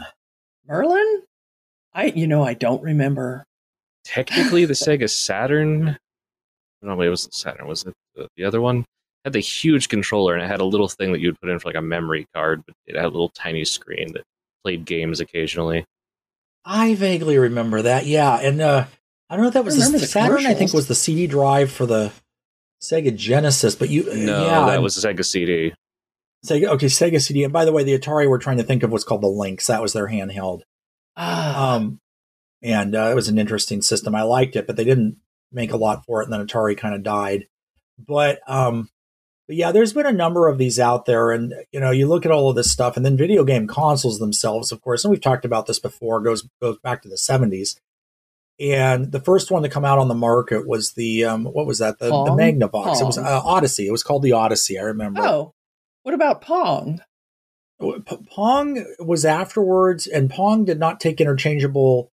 [0.67, 1.23] Merlin?
[1.95, 3.45] I, you know, I don't remember.
[4.05, 5.97] Technically, the Sega Saturn.
[6.83, 7.67] No, wait, it wasn't Saturn.
[7.67, 8.85] Was it the, the other one?
[9.25, 11.69] Had the huge controller and it had a little thing that you'd put in for
[11.69, 14.23] like a memory card, but it had a little tiny screen that
[14.63, 15.85] played games occasionally.
[16.65, 18.07] I vaguely remember that.
[18.07, 18.85] Yeah, and uh,
[19.29, 20.39] I don't know if that was the the Saturn.
[20.39, 20.75] I think commercials.
[20.75, 22.13] was the CD drive for the
[22.81, 25.73] Sega Genesis, but you No, yeah, that and was the Sega CD.
[26.47, 26.69] Sega.
[26.69, 27.45] Okay, Sega CD.
[27.45, 29.67] And by the way, the Atari we're trying to think of was called the Lynx.
[29.67, 30.63] That was their handheld.
[31.17, 32.01] Ah, Um,
[32.63, 34.15] and uh, it was an interesting system.
[34.15, 35.19] I liked it, but they didn't
[35.53, 36.25] make a lot for it.
[36.25, 37.47] And then Atari kind of died.
[37.99, 38.89] But um,
[39.49, 42.27] but yeah, there's been a number of these out there, and you know, you look
[42.27, 45.23] at all of this stuff, and then video game consoles themselves, of course, and we've
[45.23, 47.77] talked about this before, goes goes back to the 70s.
[48.61, 51.79] And the first one to come out on the market was the um, what was
[51.79, 51.99] that?
[51.99, 52.39] The, the Pong?
[52.39, 53.01] Magnavox.
[53.01, 53.87] It was uh, Odyssey.
[53.87, 54.79] It was called the Odyssey.
[54.79, 55.21] I remember.
[55.23, 55.55] Oh,
[56.03, 57.01] what about Pong?
[58.31, 62.11] Pong was afterwards, and Pong did not take interchangeable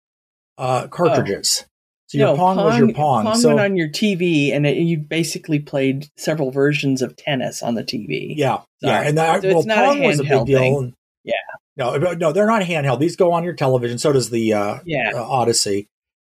[0.58, 1.66] uh, cartridges.
[2.08, 3.26] So your no, Pong, was your Pong.
[3.26, 7.64] Pong so went on your TV, and it, you basically played several versions of tennis
[7.64, 8.34] on the TV.
[8.36, 10.60] yeah, yeah, and that, So well, Pong was a big deal.
[10.60, 10.94] thing.
[11.24, 11.34] Yeah.
[11.78, 13.00] no, no, they're not handheld.
[13.00, 13.98] These go on your television.
[13.98, 15.14] So does the uh, Yeah.
[15.16, 15.88] uh, Odyssey.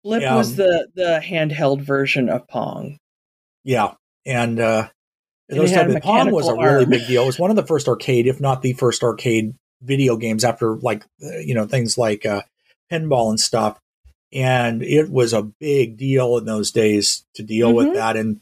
[0.09, 2.99] Flip was the the handheld version of Pong.
[3.64, 3.94] Yeah,
[4.27, 4.88] and uh,
[5.49, 7.23] And those type of Pong was a mechanical really big deal.
[7.23, 10.77] It was one of the first arcade, if not the first arcade video games after
[10.77, 12.42] like uh, you know things like uh,
[12.90, 13.79] pinball and stuff.
[14.33, 17.94] And it was a big deal in those days to deal with Mhm.
[17.94, 18.16] that.
[18.16, 18.40] And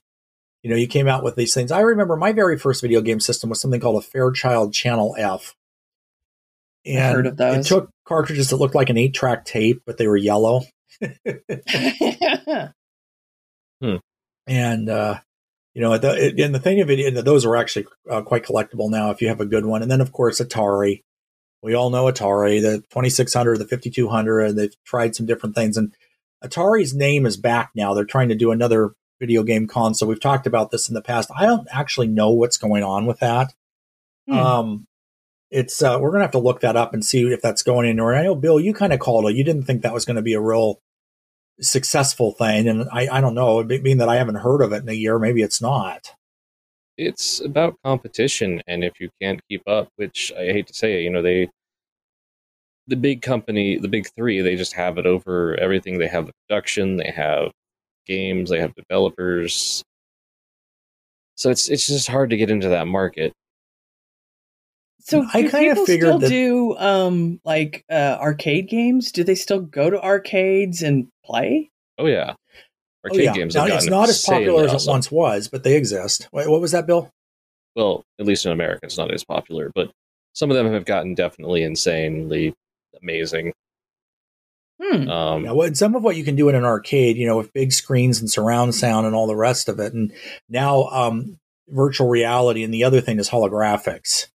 [0.62, 1.70] you know, you came out with these things.
[1.70, 5.54] I remember my very first video game system was something called a Fairchild Channel F.
[6.84, 10.16] And heard of it took cartridges that looked like an eight-track tape, but they were
[10.16, 10.62] yellow.
[14.46, 15.18] and uh,
[15.76, 18.90] you know, the, and the thing of it, and those are actually uh, quite collectible
[18.90, 19.82] now if you have a good one.
[19.82, 21.02] And then, of course, Atari.
[21.62, 24.40] We all know Atari, the 2600, the 5200.
[24.40, 25.94] and They've tried some different things, and
[26.42, 27.92] Atari's name is back now.
[27.92, 30.08] They're trying to do another video game console.
[30.08, 31.30] We've talked about this in the past.
[31.36, 33.52] I don't actually know what's going on with that.
[34.28, 34.38] Hmm.
[34.38, 34.86] Um,
[35.50, 38.14] it's uh, we're gonna have to look that up and see if that's going anywhere.
[38.14, 39.36] I know Bill, you kind of called it.
[39.36, 40.80] You didn't think that was going to be a real
[41.60, 43.64] successful thing, and I, I don't know.
[43.64, 46.08] Being that I haven't heard of it in a year, maybe it's not.
[46.96, 51.02] it's about competition and if you can't keep up which i hate to say it
[51.04, 51.48] you know they
[52.88, 56.32] the big company the big three they just have it over everything they have the
[56.48, 57.50] production they have
[58.06, 59.82] games they have developers
[61.36, 63.32] so it's it's just hard to get into that market
[65.06, 69.12] so I do kinda people figured still that- do um like uh, arcade games?
[69.12, 71.70] Do they still go to arcades and play?
[71.98, 73.32] oh yeah Oh, arcade yeah.
[73.34, 74.90] games Now, it's not as popular as insanely it awesome.
[74.90, 76.28] once was, but they exist.
[76.32, 77.10] Wait, what was that, Bill?
[77.76, 79.90] well at least in america it's not as popular but
[80.32, 82.54] some of them have gotten definitely insanely
[83.02, 83.52] amazing
[84.82, 85.08] Hmm.
[85.08, 87.52] um Yeah, well, some of what you can do in an arcade, you know, with
[87.54, 90.12] big screens and surround sound and all the rest of it, and
[90.50, 91.38] now um,
[91.68, 94.26] virtual reality, and the other thing is holographics.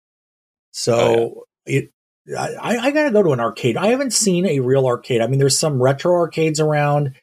[0.72, 1.90] So Oh, it,
[2.38, 3.76] I, I got to go to an arcade.
[3.76, 5.20] I haven't seen a real arcade.
[5.20, 7.14] I mean, there's some retro arcades around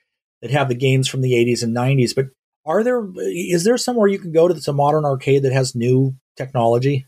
[0.41, 2.27] that have the games from the 80s and 90s, but
[2.65, 3.07] are there?
[3.17, 7.05] Is there somewhere you can go to that's a modern arcade that has new technology?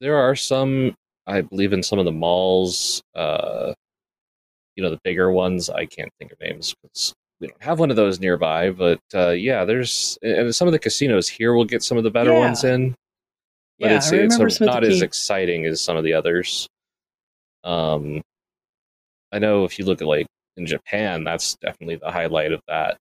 [0.00, 0.94] there are some
[1.26, 3.74] i believe in some of the malls uh
[4.76, 7.90] you know the bigger ones i can't think of names because we don't have one
[7.90, 11.82] of those nearby but uh yeah there's and some of the casinos here will get
[11.82, 12.38] some of the better Yeah.
[12.38, 12.94] ones in
[13.80, 16.68] but yeah, it's I it's remember a- not as exciting as some of the others
[17.64, 18.20] um
[19.32, 22.96] i know if you look at like in japan that's definitely the highlight of that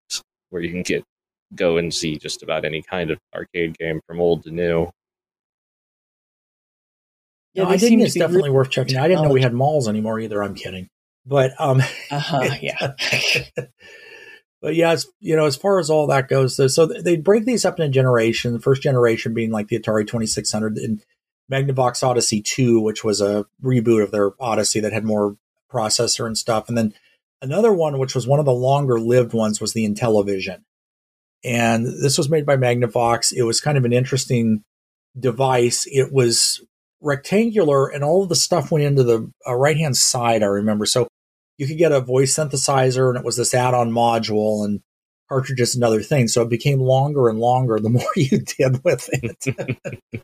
[0.49, 1.03] where you can get
[1.55, 4.89] go and see just about any kind of arcade game from old to new
[7.53, 8.95] Yeah, No, I think seem it's be definitely worth checking.
[8.97, 9.05] out.
[9.05, 10.43] I didn't know we had malls anymore either.
[10.43, 10.87] I'm kidding,
[11.25, 12.93] but um, Uh-huh, yeah.
[14.61, 17.45] but yeah, as, you know, as far as all that goes, so, so they break
[17.45, 18.53] these up into generation.
[18.53, 21.01] The first generation being like the Atari 2600 and
[21.51, 25.37] Magnavox Odyssey 2, which was a reboot of their Odyssey that had more
[25.71, 26.67] processor and stuff.
[26.67, 26.93] And then
[27.41, 30.63] another one, which was one of the longer lived ones, was the Intellivision.
[31.43, 33.31] And this was made by Magnavox.
[33.33, 34.63] It was kind of an interesting
[35.17, 35.87] device.
[35.89, 36.61] It was
[37.01, 40.85] rectangular and all of the stuff went into the uh, right hand side, I remember.
[40.85, 41.07] So
[41.59, 44.79] you could get a voice synthesizer and it was this add-on module and
[45.27, 46.33] cartridges and other things.
[46.33, 50.23] So it became longer and longer the more you did with it.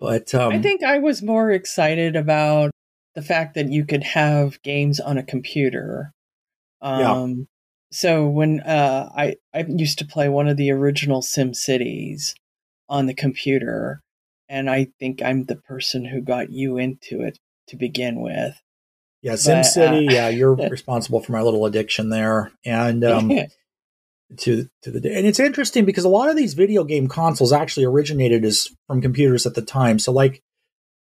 [0.00, 2.70] but um, I think I was more excited about
[3.14, 6.12] the fact that you could have games on a computer.
[6.82, 7.12] Yeah.
[7.12, 7.46] Um,
[7.92, 12.34] So when uh, I I used to play one of the original Sim Cities
[12.88, 14.00] on the computer,
[14.48, 17.38] and I think I'm the person who got you into it
[17.68, 18.60] to begin with.
[19.24, 22.52] Yeah, but, SimCity, uh, yeah, you're responsible for my little addiction there.
[22.62, 23.30] And um,
[24.36, 27.86] to to the and it's interesting because a lot of these video game consoles actually
[27.86, 29.98] originated as from computers at the time.
[29.98, 30.42] So like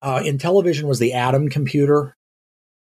[0.04, 2.16] uh, Intellivision was the Atom computer.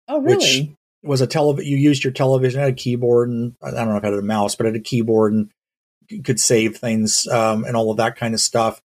[0.10, 0.78] oh, which- really?
[1.02, 1.72] It was a television.
[1.72, 4.16] You used your television, it had a keyboard, and I don't know if it had
[4.16, 7.98] a mouse, but it had a keyboard and could save things um, and all of
[7.98, 8.82] that kind of stuff.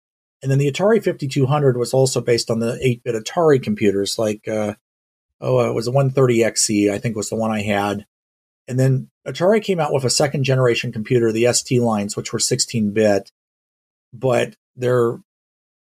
[0.42, 4.48] And then the Atari 5200 was also based on the 8 bit Atari computers, like,
[4.48, 4.76] uh,
[5.40, 8.06] oh, it was a 130XE, I think was the one I had.
[8.68, 12.38] And then Atari came out with a second generation computer, the ST lines, which were
[12.38, 13.30] 16 bit.
[14.12, 15.18] but their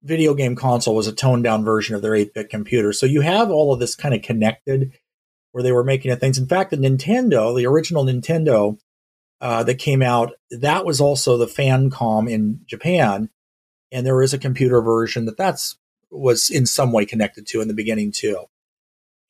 [0.01, 2.93] video game console was a toned down version of their 8 bit computer.
[2.93, 4.93] So you have all of this kind of connected
[5.51, 6.37] where they were making things.
[6.37, 8.79] In fact, the Nintendo, the original Nintendo
[9.41, 13.29] uh, that came out, that was also the Famicom in Japan.
[13.91, 15.77] And there is a computer version that that's
[16.11, 18.45] was in some way connected to in the beginning too.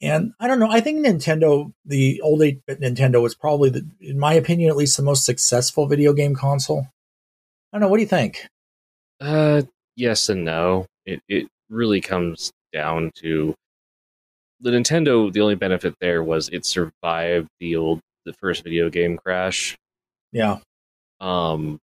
[0.02, 0.70] And I don't know.
[0.70, 4.78] I think Nintendo, the old 8 bit Nintendo, was probably, the, in my opinion, at
[4.78, 6.88] least the most successful video game console.
[7.72, 7.88] I don't know.
[7.89, 8.47] What do you think?
[9.20, 9.64] Uh,
[9.95, 10.86] yes and no.
[11.06, 13.54] It it really comes down to
[14.62, 15.32] the Nintendo.
[15.32, 19.76] The only benefit there was it survived the old the first video game crash.
[20.32, 20.58] Yeah.
[21.20, 21.80] Um,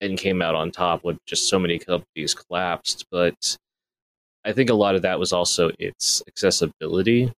[0.00, 3.04] and came out on top when just so many companies collapsed.
[3.10, 3.56] But
[4.44, 7.32] I think a lot of that was also its accessibility,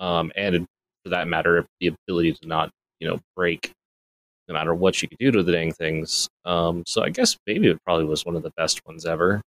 [0.00, 0.66] um, and
[1.04, 2.70] for that matter, the ability to not,
[3.00, 3.70] you know, break
[4.48, 6.28] no matter what you could do to the dang things.
[6.44, 9.40] Um, so I guess maybe it probably was one of the best ones ever.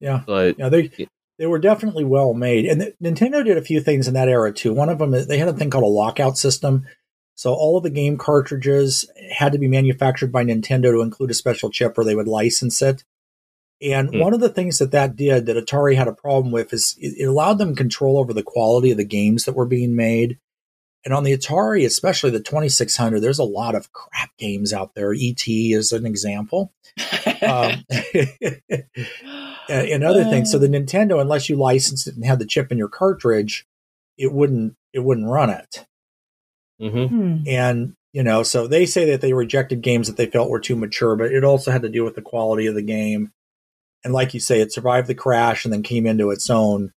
[0.00, 0.90] Yeah, but yeah, they
[1.38, 4.52] they were definitely well made, and the, Nintendo did a few things in that era
[4.52, 4.72] too.
[4.72, 6.86] One of them, is they had a thing called a lockout system.
[7.34, 11.34] So all of the game cartridges had to be manufactured by Nintendo to include a
[11.34, 13.04] special chip, or they would license it.
[13.82, 14.20] And mm.
[14.20, 17.24] one of the things that that did that Atari had a problem with is it
[17.24, 20.38] allowed them control over the quality of the games that were being made.
[21.04, 25.12] And on the Atari, especially the 2600, there's a lot of crap games out there.
[25.12, 26.72] ET is an example.
[27.42, 27.84] um,
[29.68, 30.52] and other things.
[30.52, 33.66] So the Nintendo, unless you licensed it and had the chip in your cartridge,
[34.16, 35.86] it wouldn't it wouldn't run it.
[36.80, 37.16] Mm-hmm.
[37.16, 37.48] Hmm.
[37.48, 40.76] And you know, so they say that they rejected games that they felt were too
[40.76, 43.32] mature, but it also had to do with the quality of the game.
[44.04, 46.92] And like you say, it survived the crash and then came into its own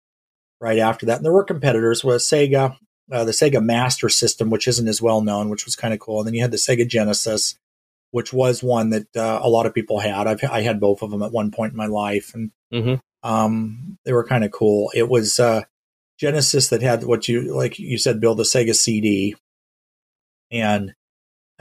[0.60, 1.16] right after that.
[1.16, 2.76] And there were competitors with Sega,
[3.10, 6.20] uh, the Sega Master System, which isn't as well known, which was kind of cool.
[6.20, 7.56] And then you had the Sega Genesis,
[8.12, 10.26] which was one that uh, a lot of people had.
[10.26, 13.28] I've I had both of them at one point in my life, and mm-hmm.
[13.28, 14.92] um, they were kind of cool.
[14.94, 15.62] It was uh,
[16.18, 19.34] Genesis that had what you like you said, Bill the Sega CD,
[20.50, 20.94] and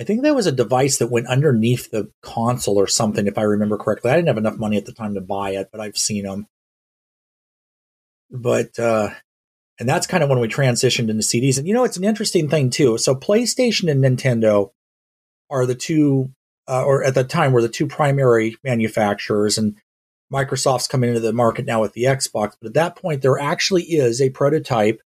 [0.01, 3.43] I think there was a device that went underneath the console or something, if I
[3.43, 4.09] remember correctly.
[4.09, 6.47] I didn't have enough money at the time to buy it, but I've seen them.
[8.31, 9.11] But uh,
[9.79, 11.59] and that's kind of when we transitioned into CDs.
[11.59, 12.97] And you know, it's an interesting thing too.
[12.97, 14.71] So PlayStation and Nintendo
[15.51, 16.31] are the two
[16.67, 19.75] uh, or at the time were the two primary manufacturers, and
[20.33, 22.53] Microsoft's coming into the market now with the Xbox.
[22.59, 24.99] But at that point, there actually is a prototype,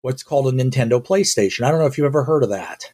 [0.00, 1.64] what's called a Nintendo PlayStation.
[1.64, 2.92] I don't know if you've ever heard of that.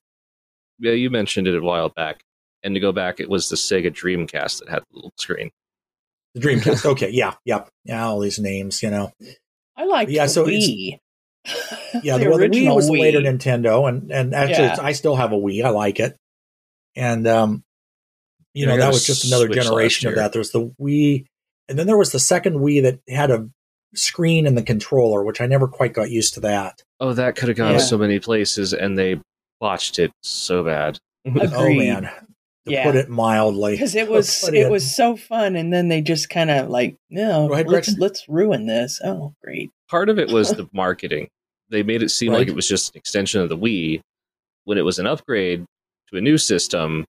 [0.78, 2.20] Yeah, you mentioned it a while back.
[2.62, 5.50] And to go back, it was the Sega Dreamcast that had the little screen.
[6.34, 6.84] The Dreamcast.
[6.92, 8.06] okay, yeah, yeah, yeah.
[8.06, 9.12] All these names, you know.
[9.76, 10.26] I like yeah.
[10.26, 10.98] So Wii.
[12.02, 13.00] yeah, the, well, the Wii was Wii.
[13.00, 14.76] later Nintendo, and and actually, yeah.
[14.80, 15.64] I still have a Wii.
[15.64, 16.16] I like it,
[16.96, 17.62] and um,
[18.54, 20.32] you know, that was just another generation of that.
[20.32, 21.26] There was the Wii,
[21.68, 23.48] and then there was the second Wii that had a
[23.94, 26.82] screen and the controller, which I never quite got used to that.
[27.00, 27.78] Oh, that could have gone yeah.
[27.78, 29.20] so many places, and they
[29.60, 30.98] botched it so bad.
[31.26, 32.10] oh man, to
[32.66, 32.84] yeah.
[32.84, 36.30] put it mildly, because it was it, it, was so fun, and then they just
[36.30, 39.00] kind of like, no, ahead, let's let's ruin this.
[39.04, 39.70] Oh, great.
[39.90, 41.28] Part of it was the marketing.
[41.70, 42.38] They made it seem right.
[42.38, 44.00] like it was just an extension of the Wii,
[44.64, 45.64] when it was an upgrade
[46.10, 47.04] to a new system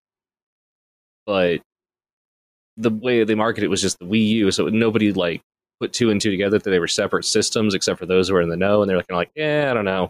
[1.29, 1.61] but
[2.75, 5.41] the way they marketed it was just the Wii U, so nobody like
[5.79, 8.41] put two and two together that they were separate systems, except for those who were
[8.41, 10.09] in the know, and they're kind of like, yeah, I don't know,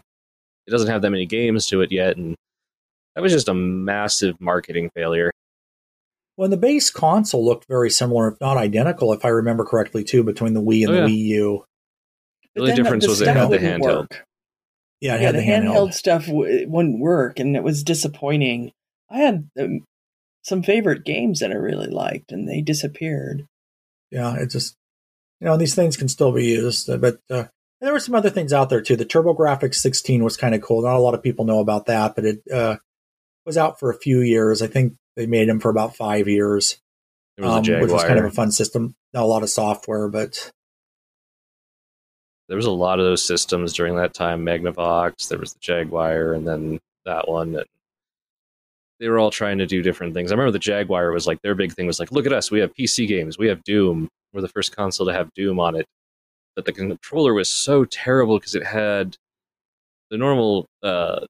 [0.70, 2.36] it doesn't have that many games to it yet, and
[3.16, 5.32] that was just a massive marketing failure.
[6.36, 10.24] When the base console looked very similar, if not identical, if I remember correctly, too,
[10.24, 11.06] between the Wii and oh, yeah.
[11.08, 11.66] the Wii U.
[12.54, 14.12] The only difference the was it had the handheld.
[14.12, 14.26] Work.
[15.02, 15.90] Yeah, yeah, the, the handheld.
[15.90, 15.94] handheld.
[15.96, 18.72] stuff w- wouldn't work, and it was disappointing.
[19.10, 19.82] I had um,
[20.44, 23.48] some favorite games that I really liked, and they disappeared.
[24.12, 24.76] Yeah, it just
[25.42, 27.46] you know these things can still be used, but uh,
[27.82, 28.96] there were some other things out there too.
[28.96, 30.82] The TurboGrafx 16 was kind of cool.
[30.82, 32.78] Not a lot of people know about that, but it uh,
[33.46, 34.62] was out for a few years.
[34.62, 36.78] I think they made them for about five years,
[37.42, 38.96] um, which was kind of a fun system.
[39.14, 40.52] Not a lot of software, but
[42.48, 44.46] there was a lot of those systems during that time.
[44.46, 47.56] Magnavox, there was the Jaguar, and then that one.
[47.56, 47.66] And
[49.00, 50.32] they were all trying to do different things.
[50.32, 52.60] I remember the Jaguar was like their big thing was like, look at us, we
[52.60, 54.10] have PC games, we have Doom.
[54.34, 55.88] We're the first console to have Doom on it.
[56.56, 59.18] But the controller was so terrible because it had
[60.10, 61.26] the normal uh,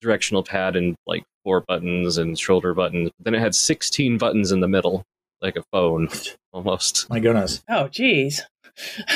[0.00, 3.10] directional pad and like four buttons and shoulder buttons.
[3.20, 5.04] Then it had 16 buttons in the middle,
[5.40, 6.08] like a phone
[6.52, 7.08] almost.
[7.10, 7.62] My goodness.
[7.68, 8.42] Oh, geez.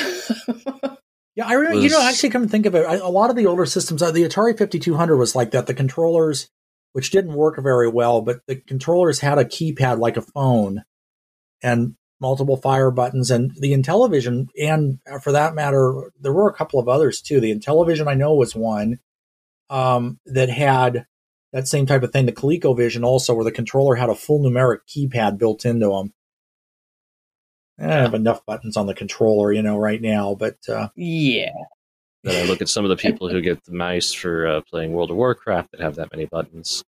[1.35, 3.29] yeah, I remember, was, you know, actually come to think of it, I, a lot
[3.29, 5.67] of the older systems, uh, the Atari 5200 was like that.
[5.67, 6.49] The controllers
[6.95, 8.21] which didn't work very well.
[8.21, 10.85] But the controllers had a keypad like a phone
[11.61, 11.95] and
[12.25, 13.29] multiple fire buttons.
[13.29, 17.39] And the Intellivision, and for that matter, there were a couple of others too.
[17.39, 18.97] The Intellivision, I know, was one
[19.69, 21.05] um, that had
[21.53, 22.25] that same type of thing.
[22.25, 26.13] The ColecoVision also, where the controller had a full numeric keypad built into them.
[27.79, 31.51] I have enough buttons on the controller, you know, right now, but uh, yeah.
[32.23, 34.93] Then I look at some of the people who get the mice for uh, playing
[34.93, 36.83] World of Warcraft that have that many buttons.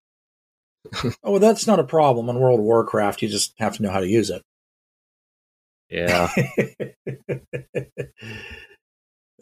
[1.23, 3.23] oh, that's not a problem on World of Warcraft.
[3.23, 4.43] You just have to know how to use it.
[5.89, 6.29] Yeah.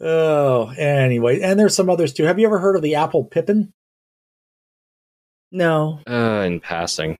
[0.00, 2.24] oh, anyway, and there's some others too.
[2.24, 3.72] Have you ever heard of the Apple Pippin?
[5.50, 6.00] No.
[6.08, 7.16] Uh, in passing.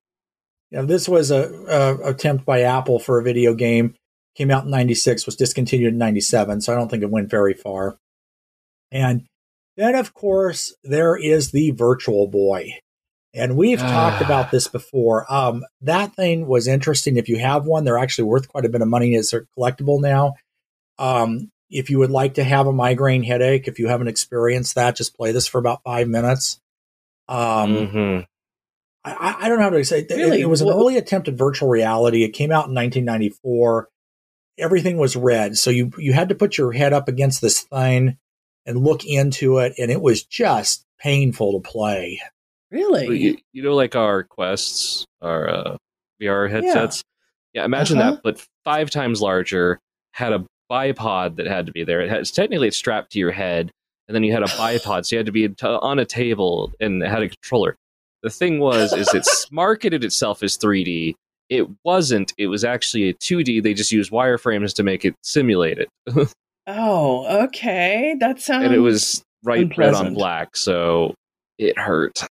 [0.71, 3.95] Yeah, this was a, a attempt by Apple for a video game.
[4.35, 7.53] Came out in '96, was discontinued in '97, so I don't think it went very
[7.53, 7.99] far.
[8.91, 9.27] And
[9.77, 12.79] then, of course, there is the Virtual Boy.
[13.35, 15.31] And we've talked about this before.
[15.33, 17.17] Um, that thing was interesting.
[17.17, 20.01] If you have one, they're actually worth quite a bit of money as they're collectible
[20.01, 20.35] now.
[20.99, 24.97] Um, if you would like to have a migraine headache, if you haven't experienced that,
[24.97, 26.61] just play this for about five minutes.
[27.27, 28.21] Um, mm-hmm.
[29.05, 30.07] I, I, don't know how to say.
[30.11, 30.41] Really?
[30.41, 32.25] It, it was an early attempt at virtual reality.
[32.25, 33.89] It came out in 1994.
[34.59, 38.19] Everything was red, so you you had to put your head up against this thing
[38.67, 42.21] and look into it, and it was just painful to play.
[42.73, 43.19] Really?
[43.19, 45.77] You, you, know, like our quests, our uh,
[46.21, 47.03] VR headsets.
[47.53, 48.13] Yeah, yeah imagine uh-huh.
[48.13, 49.79] that, but five times larger.
[50.15, 52.01] Had a bipod that had to be there.
[52.01, 53.71] It has technically it's strapped to your head,
[54.09, 56.73] and then you had a bipod, so you had to be t- on a table
[56.81, 57.77] and had a controller.
[58.23, 61.15] The thing was, is it's marketed itself as 3D.
[61.49, 62.33] It wasn't.
[62.39, 63.63] It was actually a 2D.
[63.63, 65.89] They just used wireframes to make it simulate it.
[66.67, 68.17] oh, okay.
[68.19, 68.65] That sounds.
[68.65, 71.15] And it was right red on black, so
[71.59, 72.27] it hurt.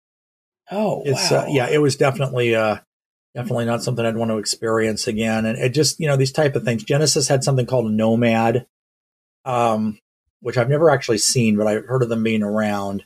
[0.71, 1.39] Oh, it's wow.
[1.39, 2.79] uh, yeah, it was definitely uh,
[3.35, 5.47] definitely not something I'd want to experience again.
[5.47, 6.85] And it just you know these type of things.
[6.85, 8.67] Genesis had something called Nomad,
[9.45, 9.99] um,
[10.41, 13.05] which I've never actually seen, but I've heard of them being around.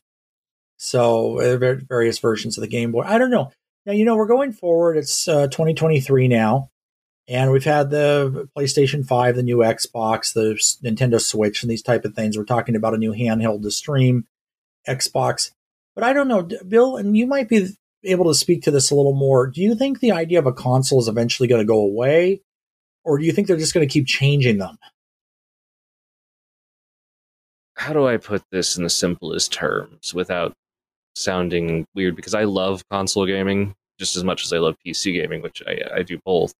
[0.77, 3.03] So uh, various versions of the Game Boy.
[3.03, 3.53] I don't know.
[3.87, 4.97] Now you know we're going forward.
[4.97, 6.71] It's uh, 2023 now,
[7.29, 10.55] and we've had the PlayStation 5, the new Xbox, the
[10.87, 12.37] Nintendo Switch, and these type of things.
[12.37, 14.27] We're talking about a new handheld to stream
[14.89, 15.53] Xbox.
[15.95, 17.69] But I don't know, Bill, and you might be
[18.05, 19.47] able to speak to this a little more.
[19.47, 22.43] Do you think the idea of a console is eventually going to go away,
[23.05, 24.77] or do you think they're just going to keep changing them?
[27.77, 30.53] How do I put this in the simplest terms without
[31.17, 32.17] sounding weird?
[32.17, 35.81] Because I love console gaming just as much as I love PC gaming, which I,
[35.97, 36.53] I do both.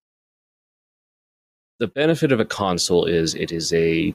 [1.79, 4.13] The benefit of a console is it is a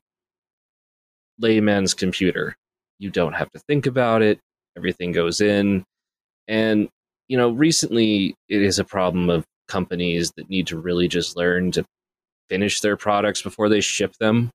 [1.38, 2.54] layman's computer.
[2.98, 4.40] You don't have to think about it
[4.76, 5.84] everything goes in.
[6.48, 6.88] And,
[7.28, 11.70] you know, recently it is a problem of companies that need to really just learn
[11.72, 11.84] to
[12.48, 14.50] finish their products before they ship them.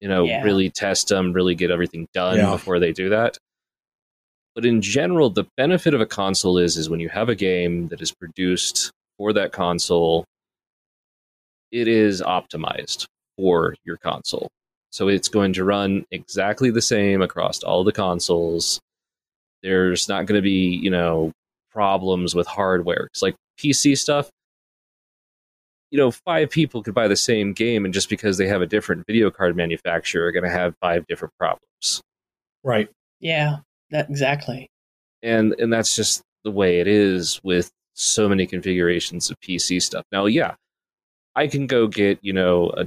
[0.00, 0.42] You know, yeah.
[0.42, 2.50] really test them, really get everything done yeah.
[2.50, 3.36] before they do that.
[4.54, 7.88] But in general, the benefit of a console is is when you have a game
[7.88, 10.24] that is produced for that console,
[11.70, 13.06] it is optimized
[13.36, 14.48] for your console.
[14.90, 18.80] So it's going to run exactly the same across all the consoles.
[19.62, 21.32] There's not going to be, you know,
[21.70, 23.08] problems with hardware.
[23.12, 24.30] It's like PC stuff.
[25.90, 28.66] You know, five people could buy the same game, and just because they have a
[28.66, 32.02] different video card manufacturer, are going to have five different problems.
[32.62, 32.88] Right.
[33.20, 33.58] Yeah.
[33.90, 34.68] That exactly.
[35.22, 40.04] And and that's just the way it is with so many configurations of PC stuff.
[40.12, 40.54] Now, yeah,
[41.34, 42.86] I can go get you know a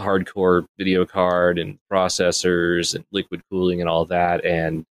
[0.00, 4.84] hardcore video card and processors and liquid cooling and all that and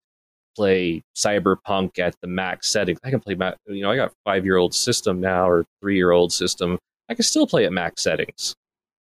[0.55, 2.99] play cyberpunk at the max settings.
[3.03, 3.36] I can play
[3.68, 6.78] you know i got five year old system now or three year old system.
[7.10, 8.55] I can still play at max settings.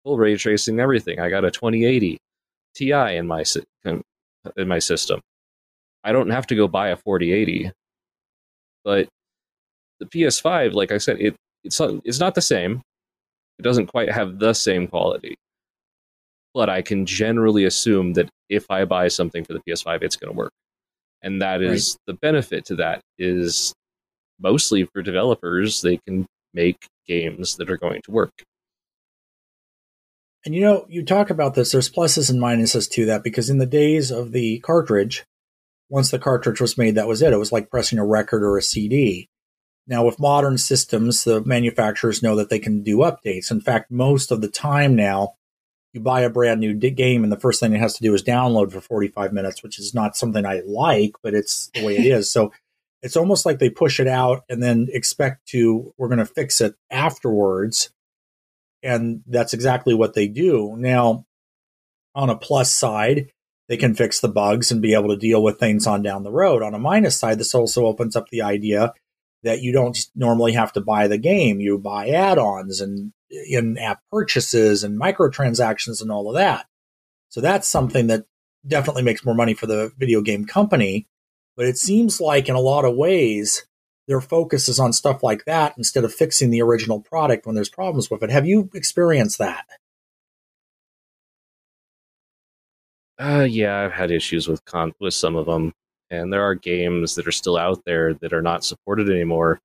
[0.05, 1.21] Full ray tracing everything.
[1.21, 2.19] I got a 2080
[2.75, 3.45] ti in my
[3.85, 5.21] in my system.
[6.03, 7.73] I don't have to go buy a 4080
[8.85, 9.09] but
[10.01, 11.35] the ps5 like i said it
[11.65, 12.83] it's it's not the same.
[13.59, 15.37] It doesn't quite have the same quality
[16.55, 20.33] but I can generally assume that if I buy something for the PS5, it's going
[20.33, 20.53] to work.
[21.21, 22.13] And that is right.
[22.13, 23.75] the benefit to that is
[24.39, 28.33] mostly for developers, they can make games that are going to work.
[30.45, 33.59] And you know, you talk about this, there's pluses and minuses to that because in
[33.59, 35.25] the days of the cartridge,
[35.89, 37.33] once the cartridge was made, that was it.
[37.33, 39.29] It was like pressing a record or a CD.
[39.87, 43.51] Now, with modern systems, the manufacturers know that they can do updates.
[43.51, 45.35] In fact, most of the time now,
[45.95, 48.23] you buy a brand new game and the first thing it has to do is
[48.23, 52.05] download for 45 minutes, which is not something I like, but it's the way it
[52.05, 52.31] is.
[52.31, 52.53] So
[53.01, 56.61] it's almost like they push it out and then expect to we're going to fix
[56.61, 57.91] it afterwards.
[58.83, 60.75] And that's exactly what they do.
[60.77, 61.27] Now
[62.15, 63.31] on a plus side
[63.69, 66.33] they can fix the bugs and be able to deal with things on down the
[66.33, 66.63] road.
[66.63, 68.93] On a minus side this also opens up the idea
[69.45, 71.61] that you don't normally have to buy the game.
[71.61, 73.13] You buy add-ons and
[73.49, 76.67] in-app purchases and microtransactions and all of that
[77.29, 78.25] so that's something that
[78.67, 81.07] definitely makes more money for the video game company
[81.57, 83.67] but it seems like in a lot of ways,
[84.09, 87.69] their focus is on stuff like that instead of fixing the original product when there's
[87.69, 88.31] problems with it.
[88.31, 89.65] Have you experienced that?
[93.19, 95.73] Uh, yeah, I've had issues with con- with some of them,
[96.11, 99.61] and there are games that are still out there that are not supported anymore,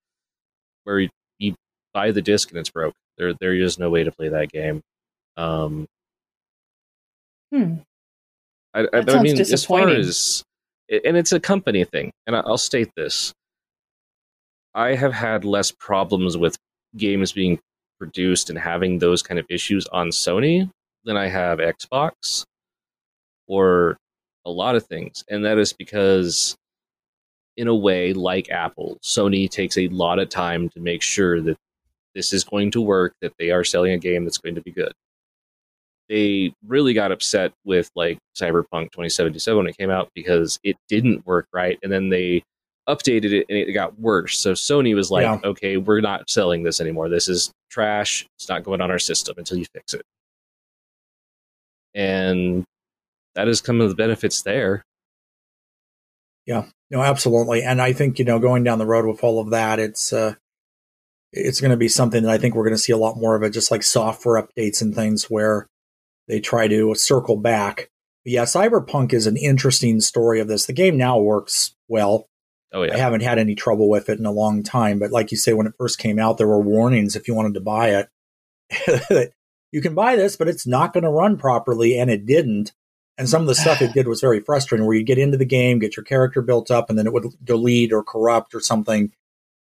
[0.84, 1.10] where you,
[1.40, 1.56] you
[1.92, 2.94] buy the disc and it's broke.
[3.20, 4.82] There, there is no way to play that game.
[5.38, 5.88] Um,
[7.54, 7.76] hmm.
[8.74, 10.44] I, I, I mean, as far as
[10.90, 12.12] and it's a company thing.
[12.26, 13.34] And I'll state this:
[14.74, 16.58] I have had less problems with
[16.98, 17.60] games being
[18.00, 20.70] produced and having those kind of issues on Sony
[21.04, 22.46] than I have Xbox
[23.48, 23.98] or
[24.46, 26.56] a lot of things, and that is because
[27.58, 31.58] in a way, like Apple, Sony takes a lot of time to make sure that
[32.20, 34.72] this is going to work, that they are selling a game that's going to be
[34.72, 34.94] good
[36.10, 41.26] they really got upset with like Cyberpunk 2077 when it came out because it didn't
[41.26, 42.44] work right, and then they
[42.90, 44.40] updated it and it got worse.
[44.40, 45.38] So Sony was like, yeah.
[45.44, 47.08] "Okay, we're not selling this anymore.
[47.10, 48.26] This is trash.
[48.38, 50.02] It's not going on our system until you fix it."
[51.94, 52.66] And
[53.36, 54.82] that is some of the benefits there.
[56.48, 57.62] Yeah, no, absolutely.
[57.62, 60.34] And I think you know, going down the road with all of that, it's uh,
[61.32, 63.36] it's going to be something that I think we're going to see a lot more
[63.36, 65.68] of it, just like software updates and things where
[66.28, 67.90] they try to circle back.
[68.24, 70.66] But yeah, Cyberpunk is an interesting story of this.
[70.66, 72.28] The game now works well.
[72.72, 72.96] Oh yeah.
[72.96, 75.54] I haven't had any trouble with it in a long time, but like you say,
[75.54, 78.06] when it first came out, there were warnings if you wanted to buy
[78.70, 79.34] it.
[79.72, 82.74] you can buy this, but it's not going to run properly, and it didn't.
[83.18, 85.46] And some of the stuff it did was very frustrating, where you get into the
[85.46, 89.12] game, get your character built up, and then it would delete or corrupt or something,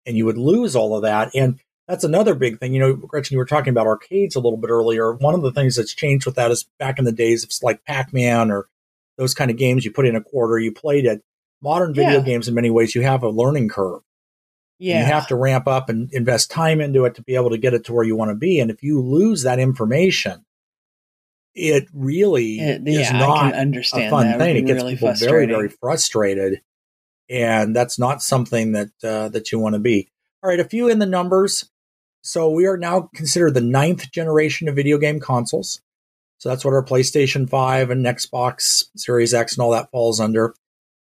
[0.08, 1.30] and you would lose all of that.
[1.34, 2.72] And that's another big thing.
[2.72, 5.12] You know, Gretchen, you were talking about arcades a little bit earlier.
[5.12, 7.84] One of the things that's changed with that is back in the days of like
[7.84, 8.68] Pac Man or
[9.18, 11.22] those kind of games, you put in a quarter, you played it.
[11.60, 12.24] Modern video yeah.
[12.24, 14.00] games, in many ways, you have a learning curve.
[14.78, 15.00] Yeah.
[15.00, 17.74] You have to ramp up and invest time into it to be able to get
[17.74, 18.60] it to where you want to be.
[18.60, 20.44] And if you lose that information,
[21.54, 24.56] it really it, is yeah, not a fun thing.
[24.56, 26.60] It gets really people very, very frustrated.
[27.30, 30.08] And that's not something that uh, that you want to be.
[30.42, 31.68] All right, a few in the numbers.
[32.22, 35.80] So we are now considered the ninth generation of video game consoles.
[36.38, 40.54] So that's what our PlayStation 5 and Xbox Series X and all that falls under.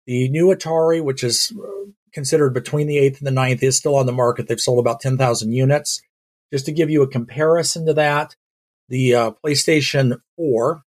[0.06, 3.96] The new Atari, which is uh, considered between the eighth and the ninth, is still
[3.96, 4.48] on the market.
[4.48, 6.02] They've sold about 10,000 units.
[6.52, 8.36] Just to give you a comparison to that,
[8.88, 10.82] the uh, PlayStation 4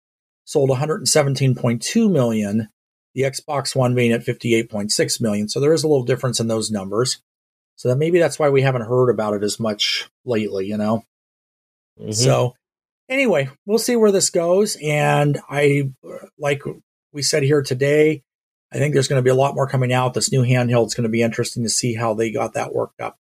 [0.45, 2.68] sold 117.2 million,
[3.14, 5.48] the Xbox One being at 58.6 million.
[5.48, 7.20] So there is a little difference in those numbers.
[7.76, 11.04] So that maybe that's why we haven't heard about it as much lately, you know?
[11.98, 12.12] Mm-hmm.
[12.12, 12.54] So
[13.08, 14.76] anyway, we'll see where this goes.
[14.82, 15.90] And I,
[16.38, 16.62] like
[17.12, 18.22] we said here today,
[18.72, 20.14] I think there's going to be a lot more coming out.
[20.14, 23.00] This new handheld is going to be interesting to see how they got that worked
[23.00, 23.16] up.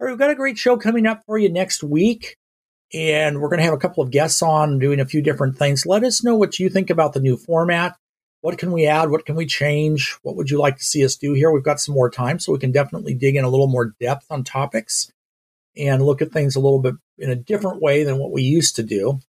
[0.00, 2.36] All right, we've got a great show coming up for you next week.
[2.92, 5.86] And we're going to have a couple of guests on doing a few different things.
[5.86, 7.96] Let us know what you think about the new format.
[8.42, 9.10] What can we add?
[9.10, 10.16] What can we change?
[10.22, 11.50] What would you like to see us do here?
[11.50, 14.26] We've got some more time, so we can definitely dig in a little more depth
[14.30, 15.12] on topics
[15.76, 18.76] and look at things a little bit in a different way than what we used
[18.76, 19.20] to do.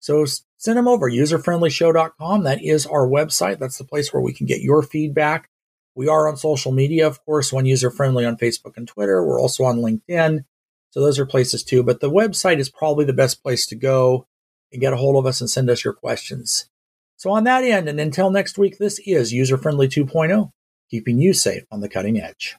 [0.00, 0.24] So
[0.56, 2.44] send them over, userfriendlyshow.com.
[2.44, 3.58] That is our website.
[3.58, 5.48] That's the place where we can get your feedback.
[5.94, 9.24] We are on social media, of course, one user friendly on Facebook and Twitter.
[9.24, 10.44] We're also on LinkedIn.
[10.90, 11.82] So those are places too.
[11.82, 14.26] But the website is probably the best place to go
[14.72, 16.68] and get a hold of us and send us your questions.
[17.16, 20.50] So, on that end, and until next week, this is User Friendly 2.0,
[20.90, 22.56] keeping you safe on the cutting edge.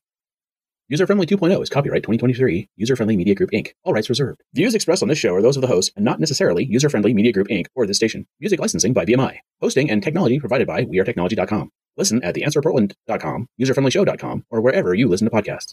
[0.89, 4.41] User Friendly 2.0 is copyright 2023, User Friendly Media Group Inc., all rights reserved.
[4.53, 7.13] Views expressed on this show are those of the host and not necessarily User Friendly
[7.13, 7.65] Media Group Inc.
[7.75, 8.25] or this station.
[8.39, 9.37] Music licensing by BMI.
[9.61, 11.69] Hosting and technology provided by wearetechnology.com.
[11.97, 15.65] Listen at theanswerportland.com, userfriendlyshow.com, or wherever you listen to podcasts.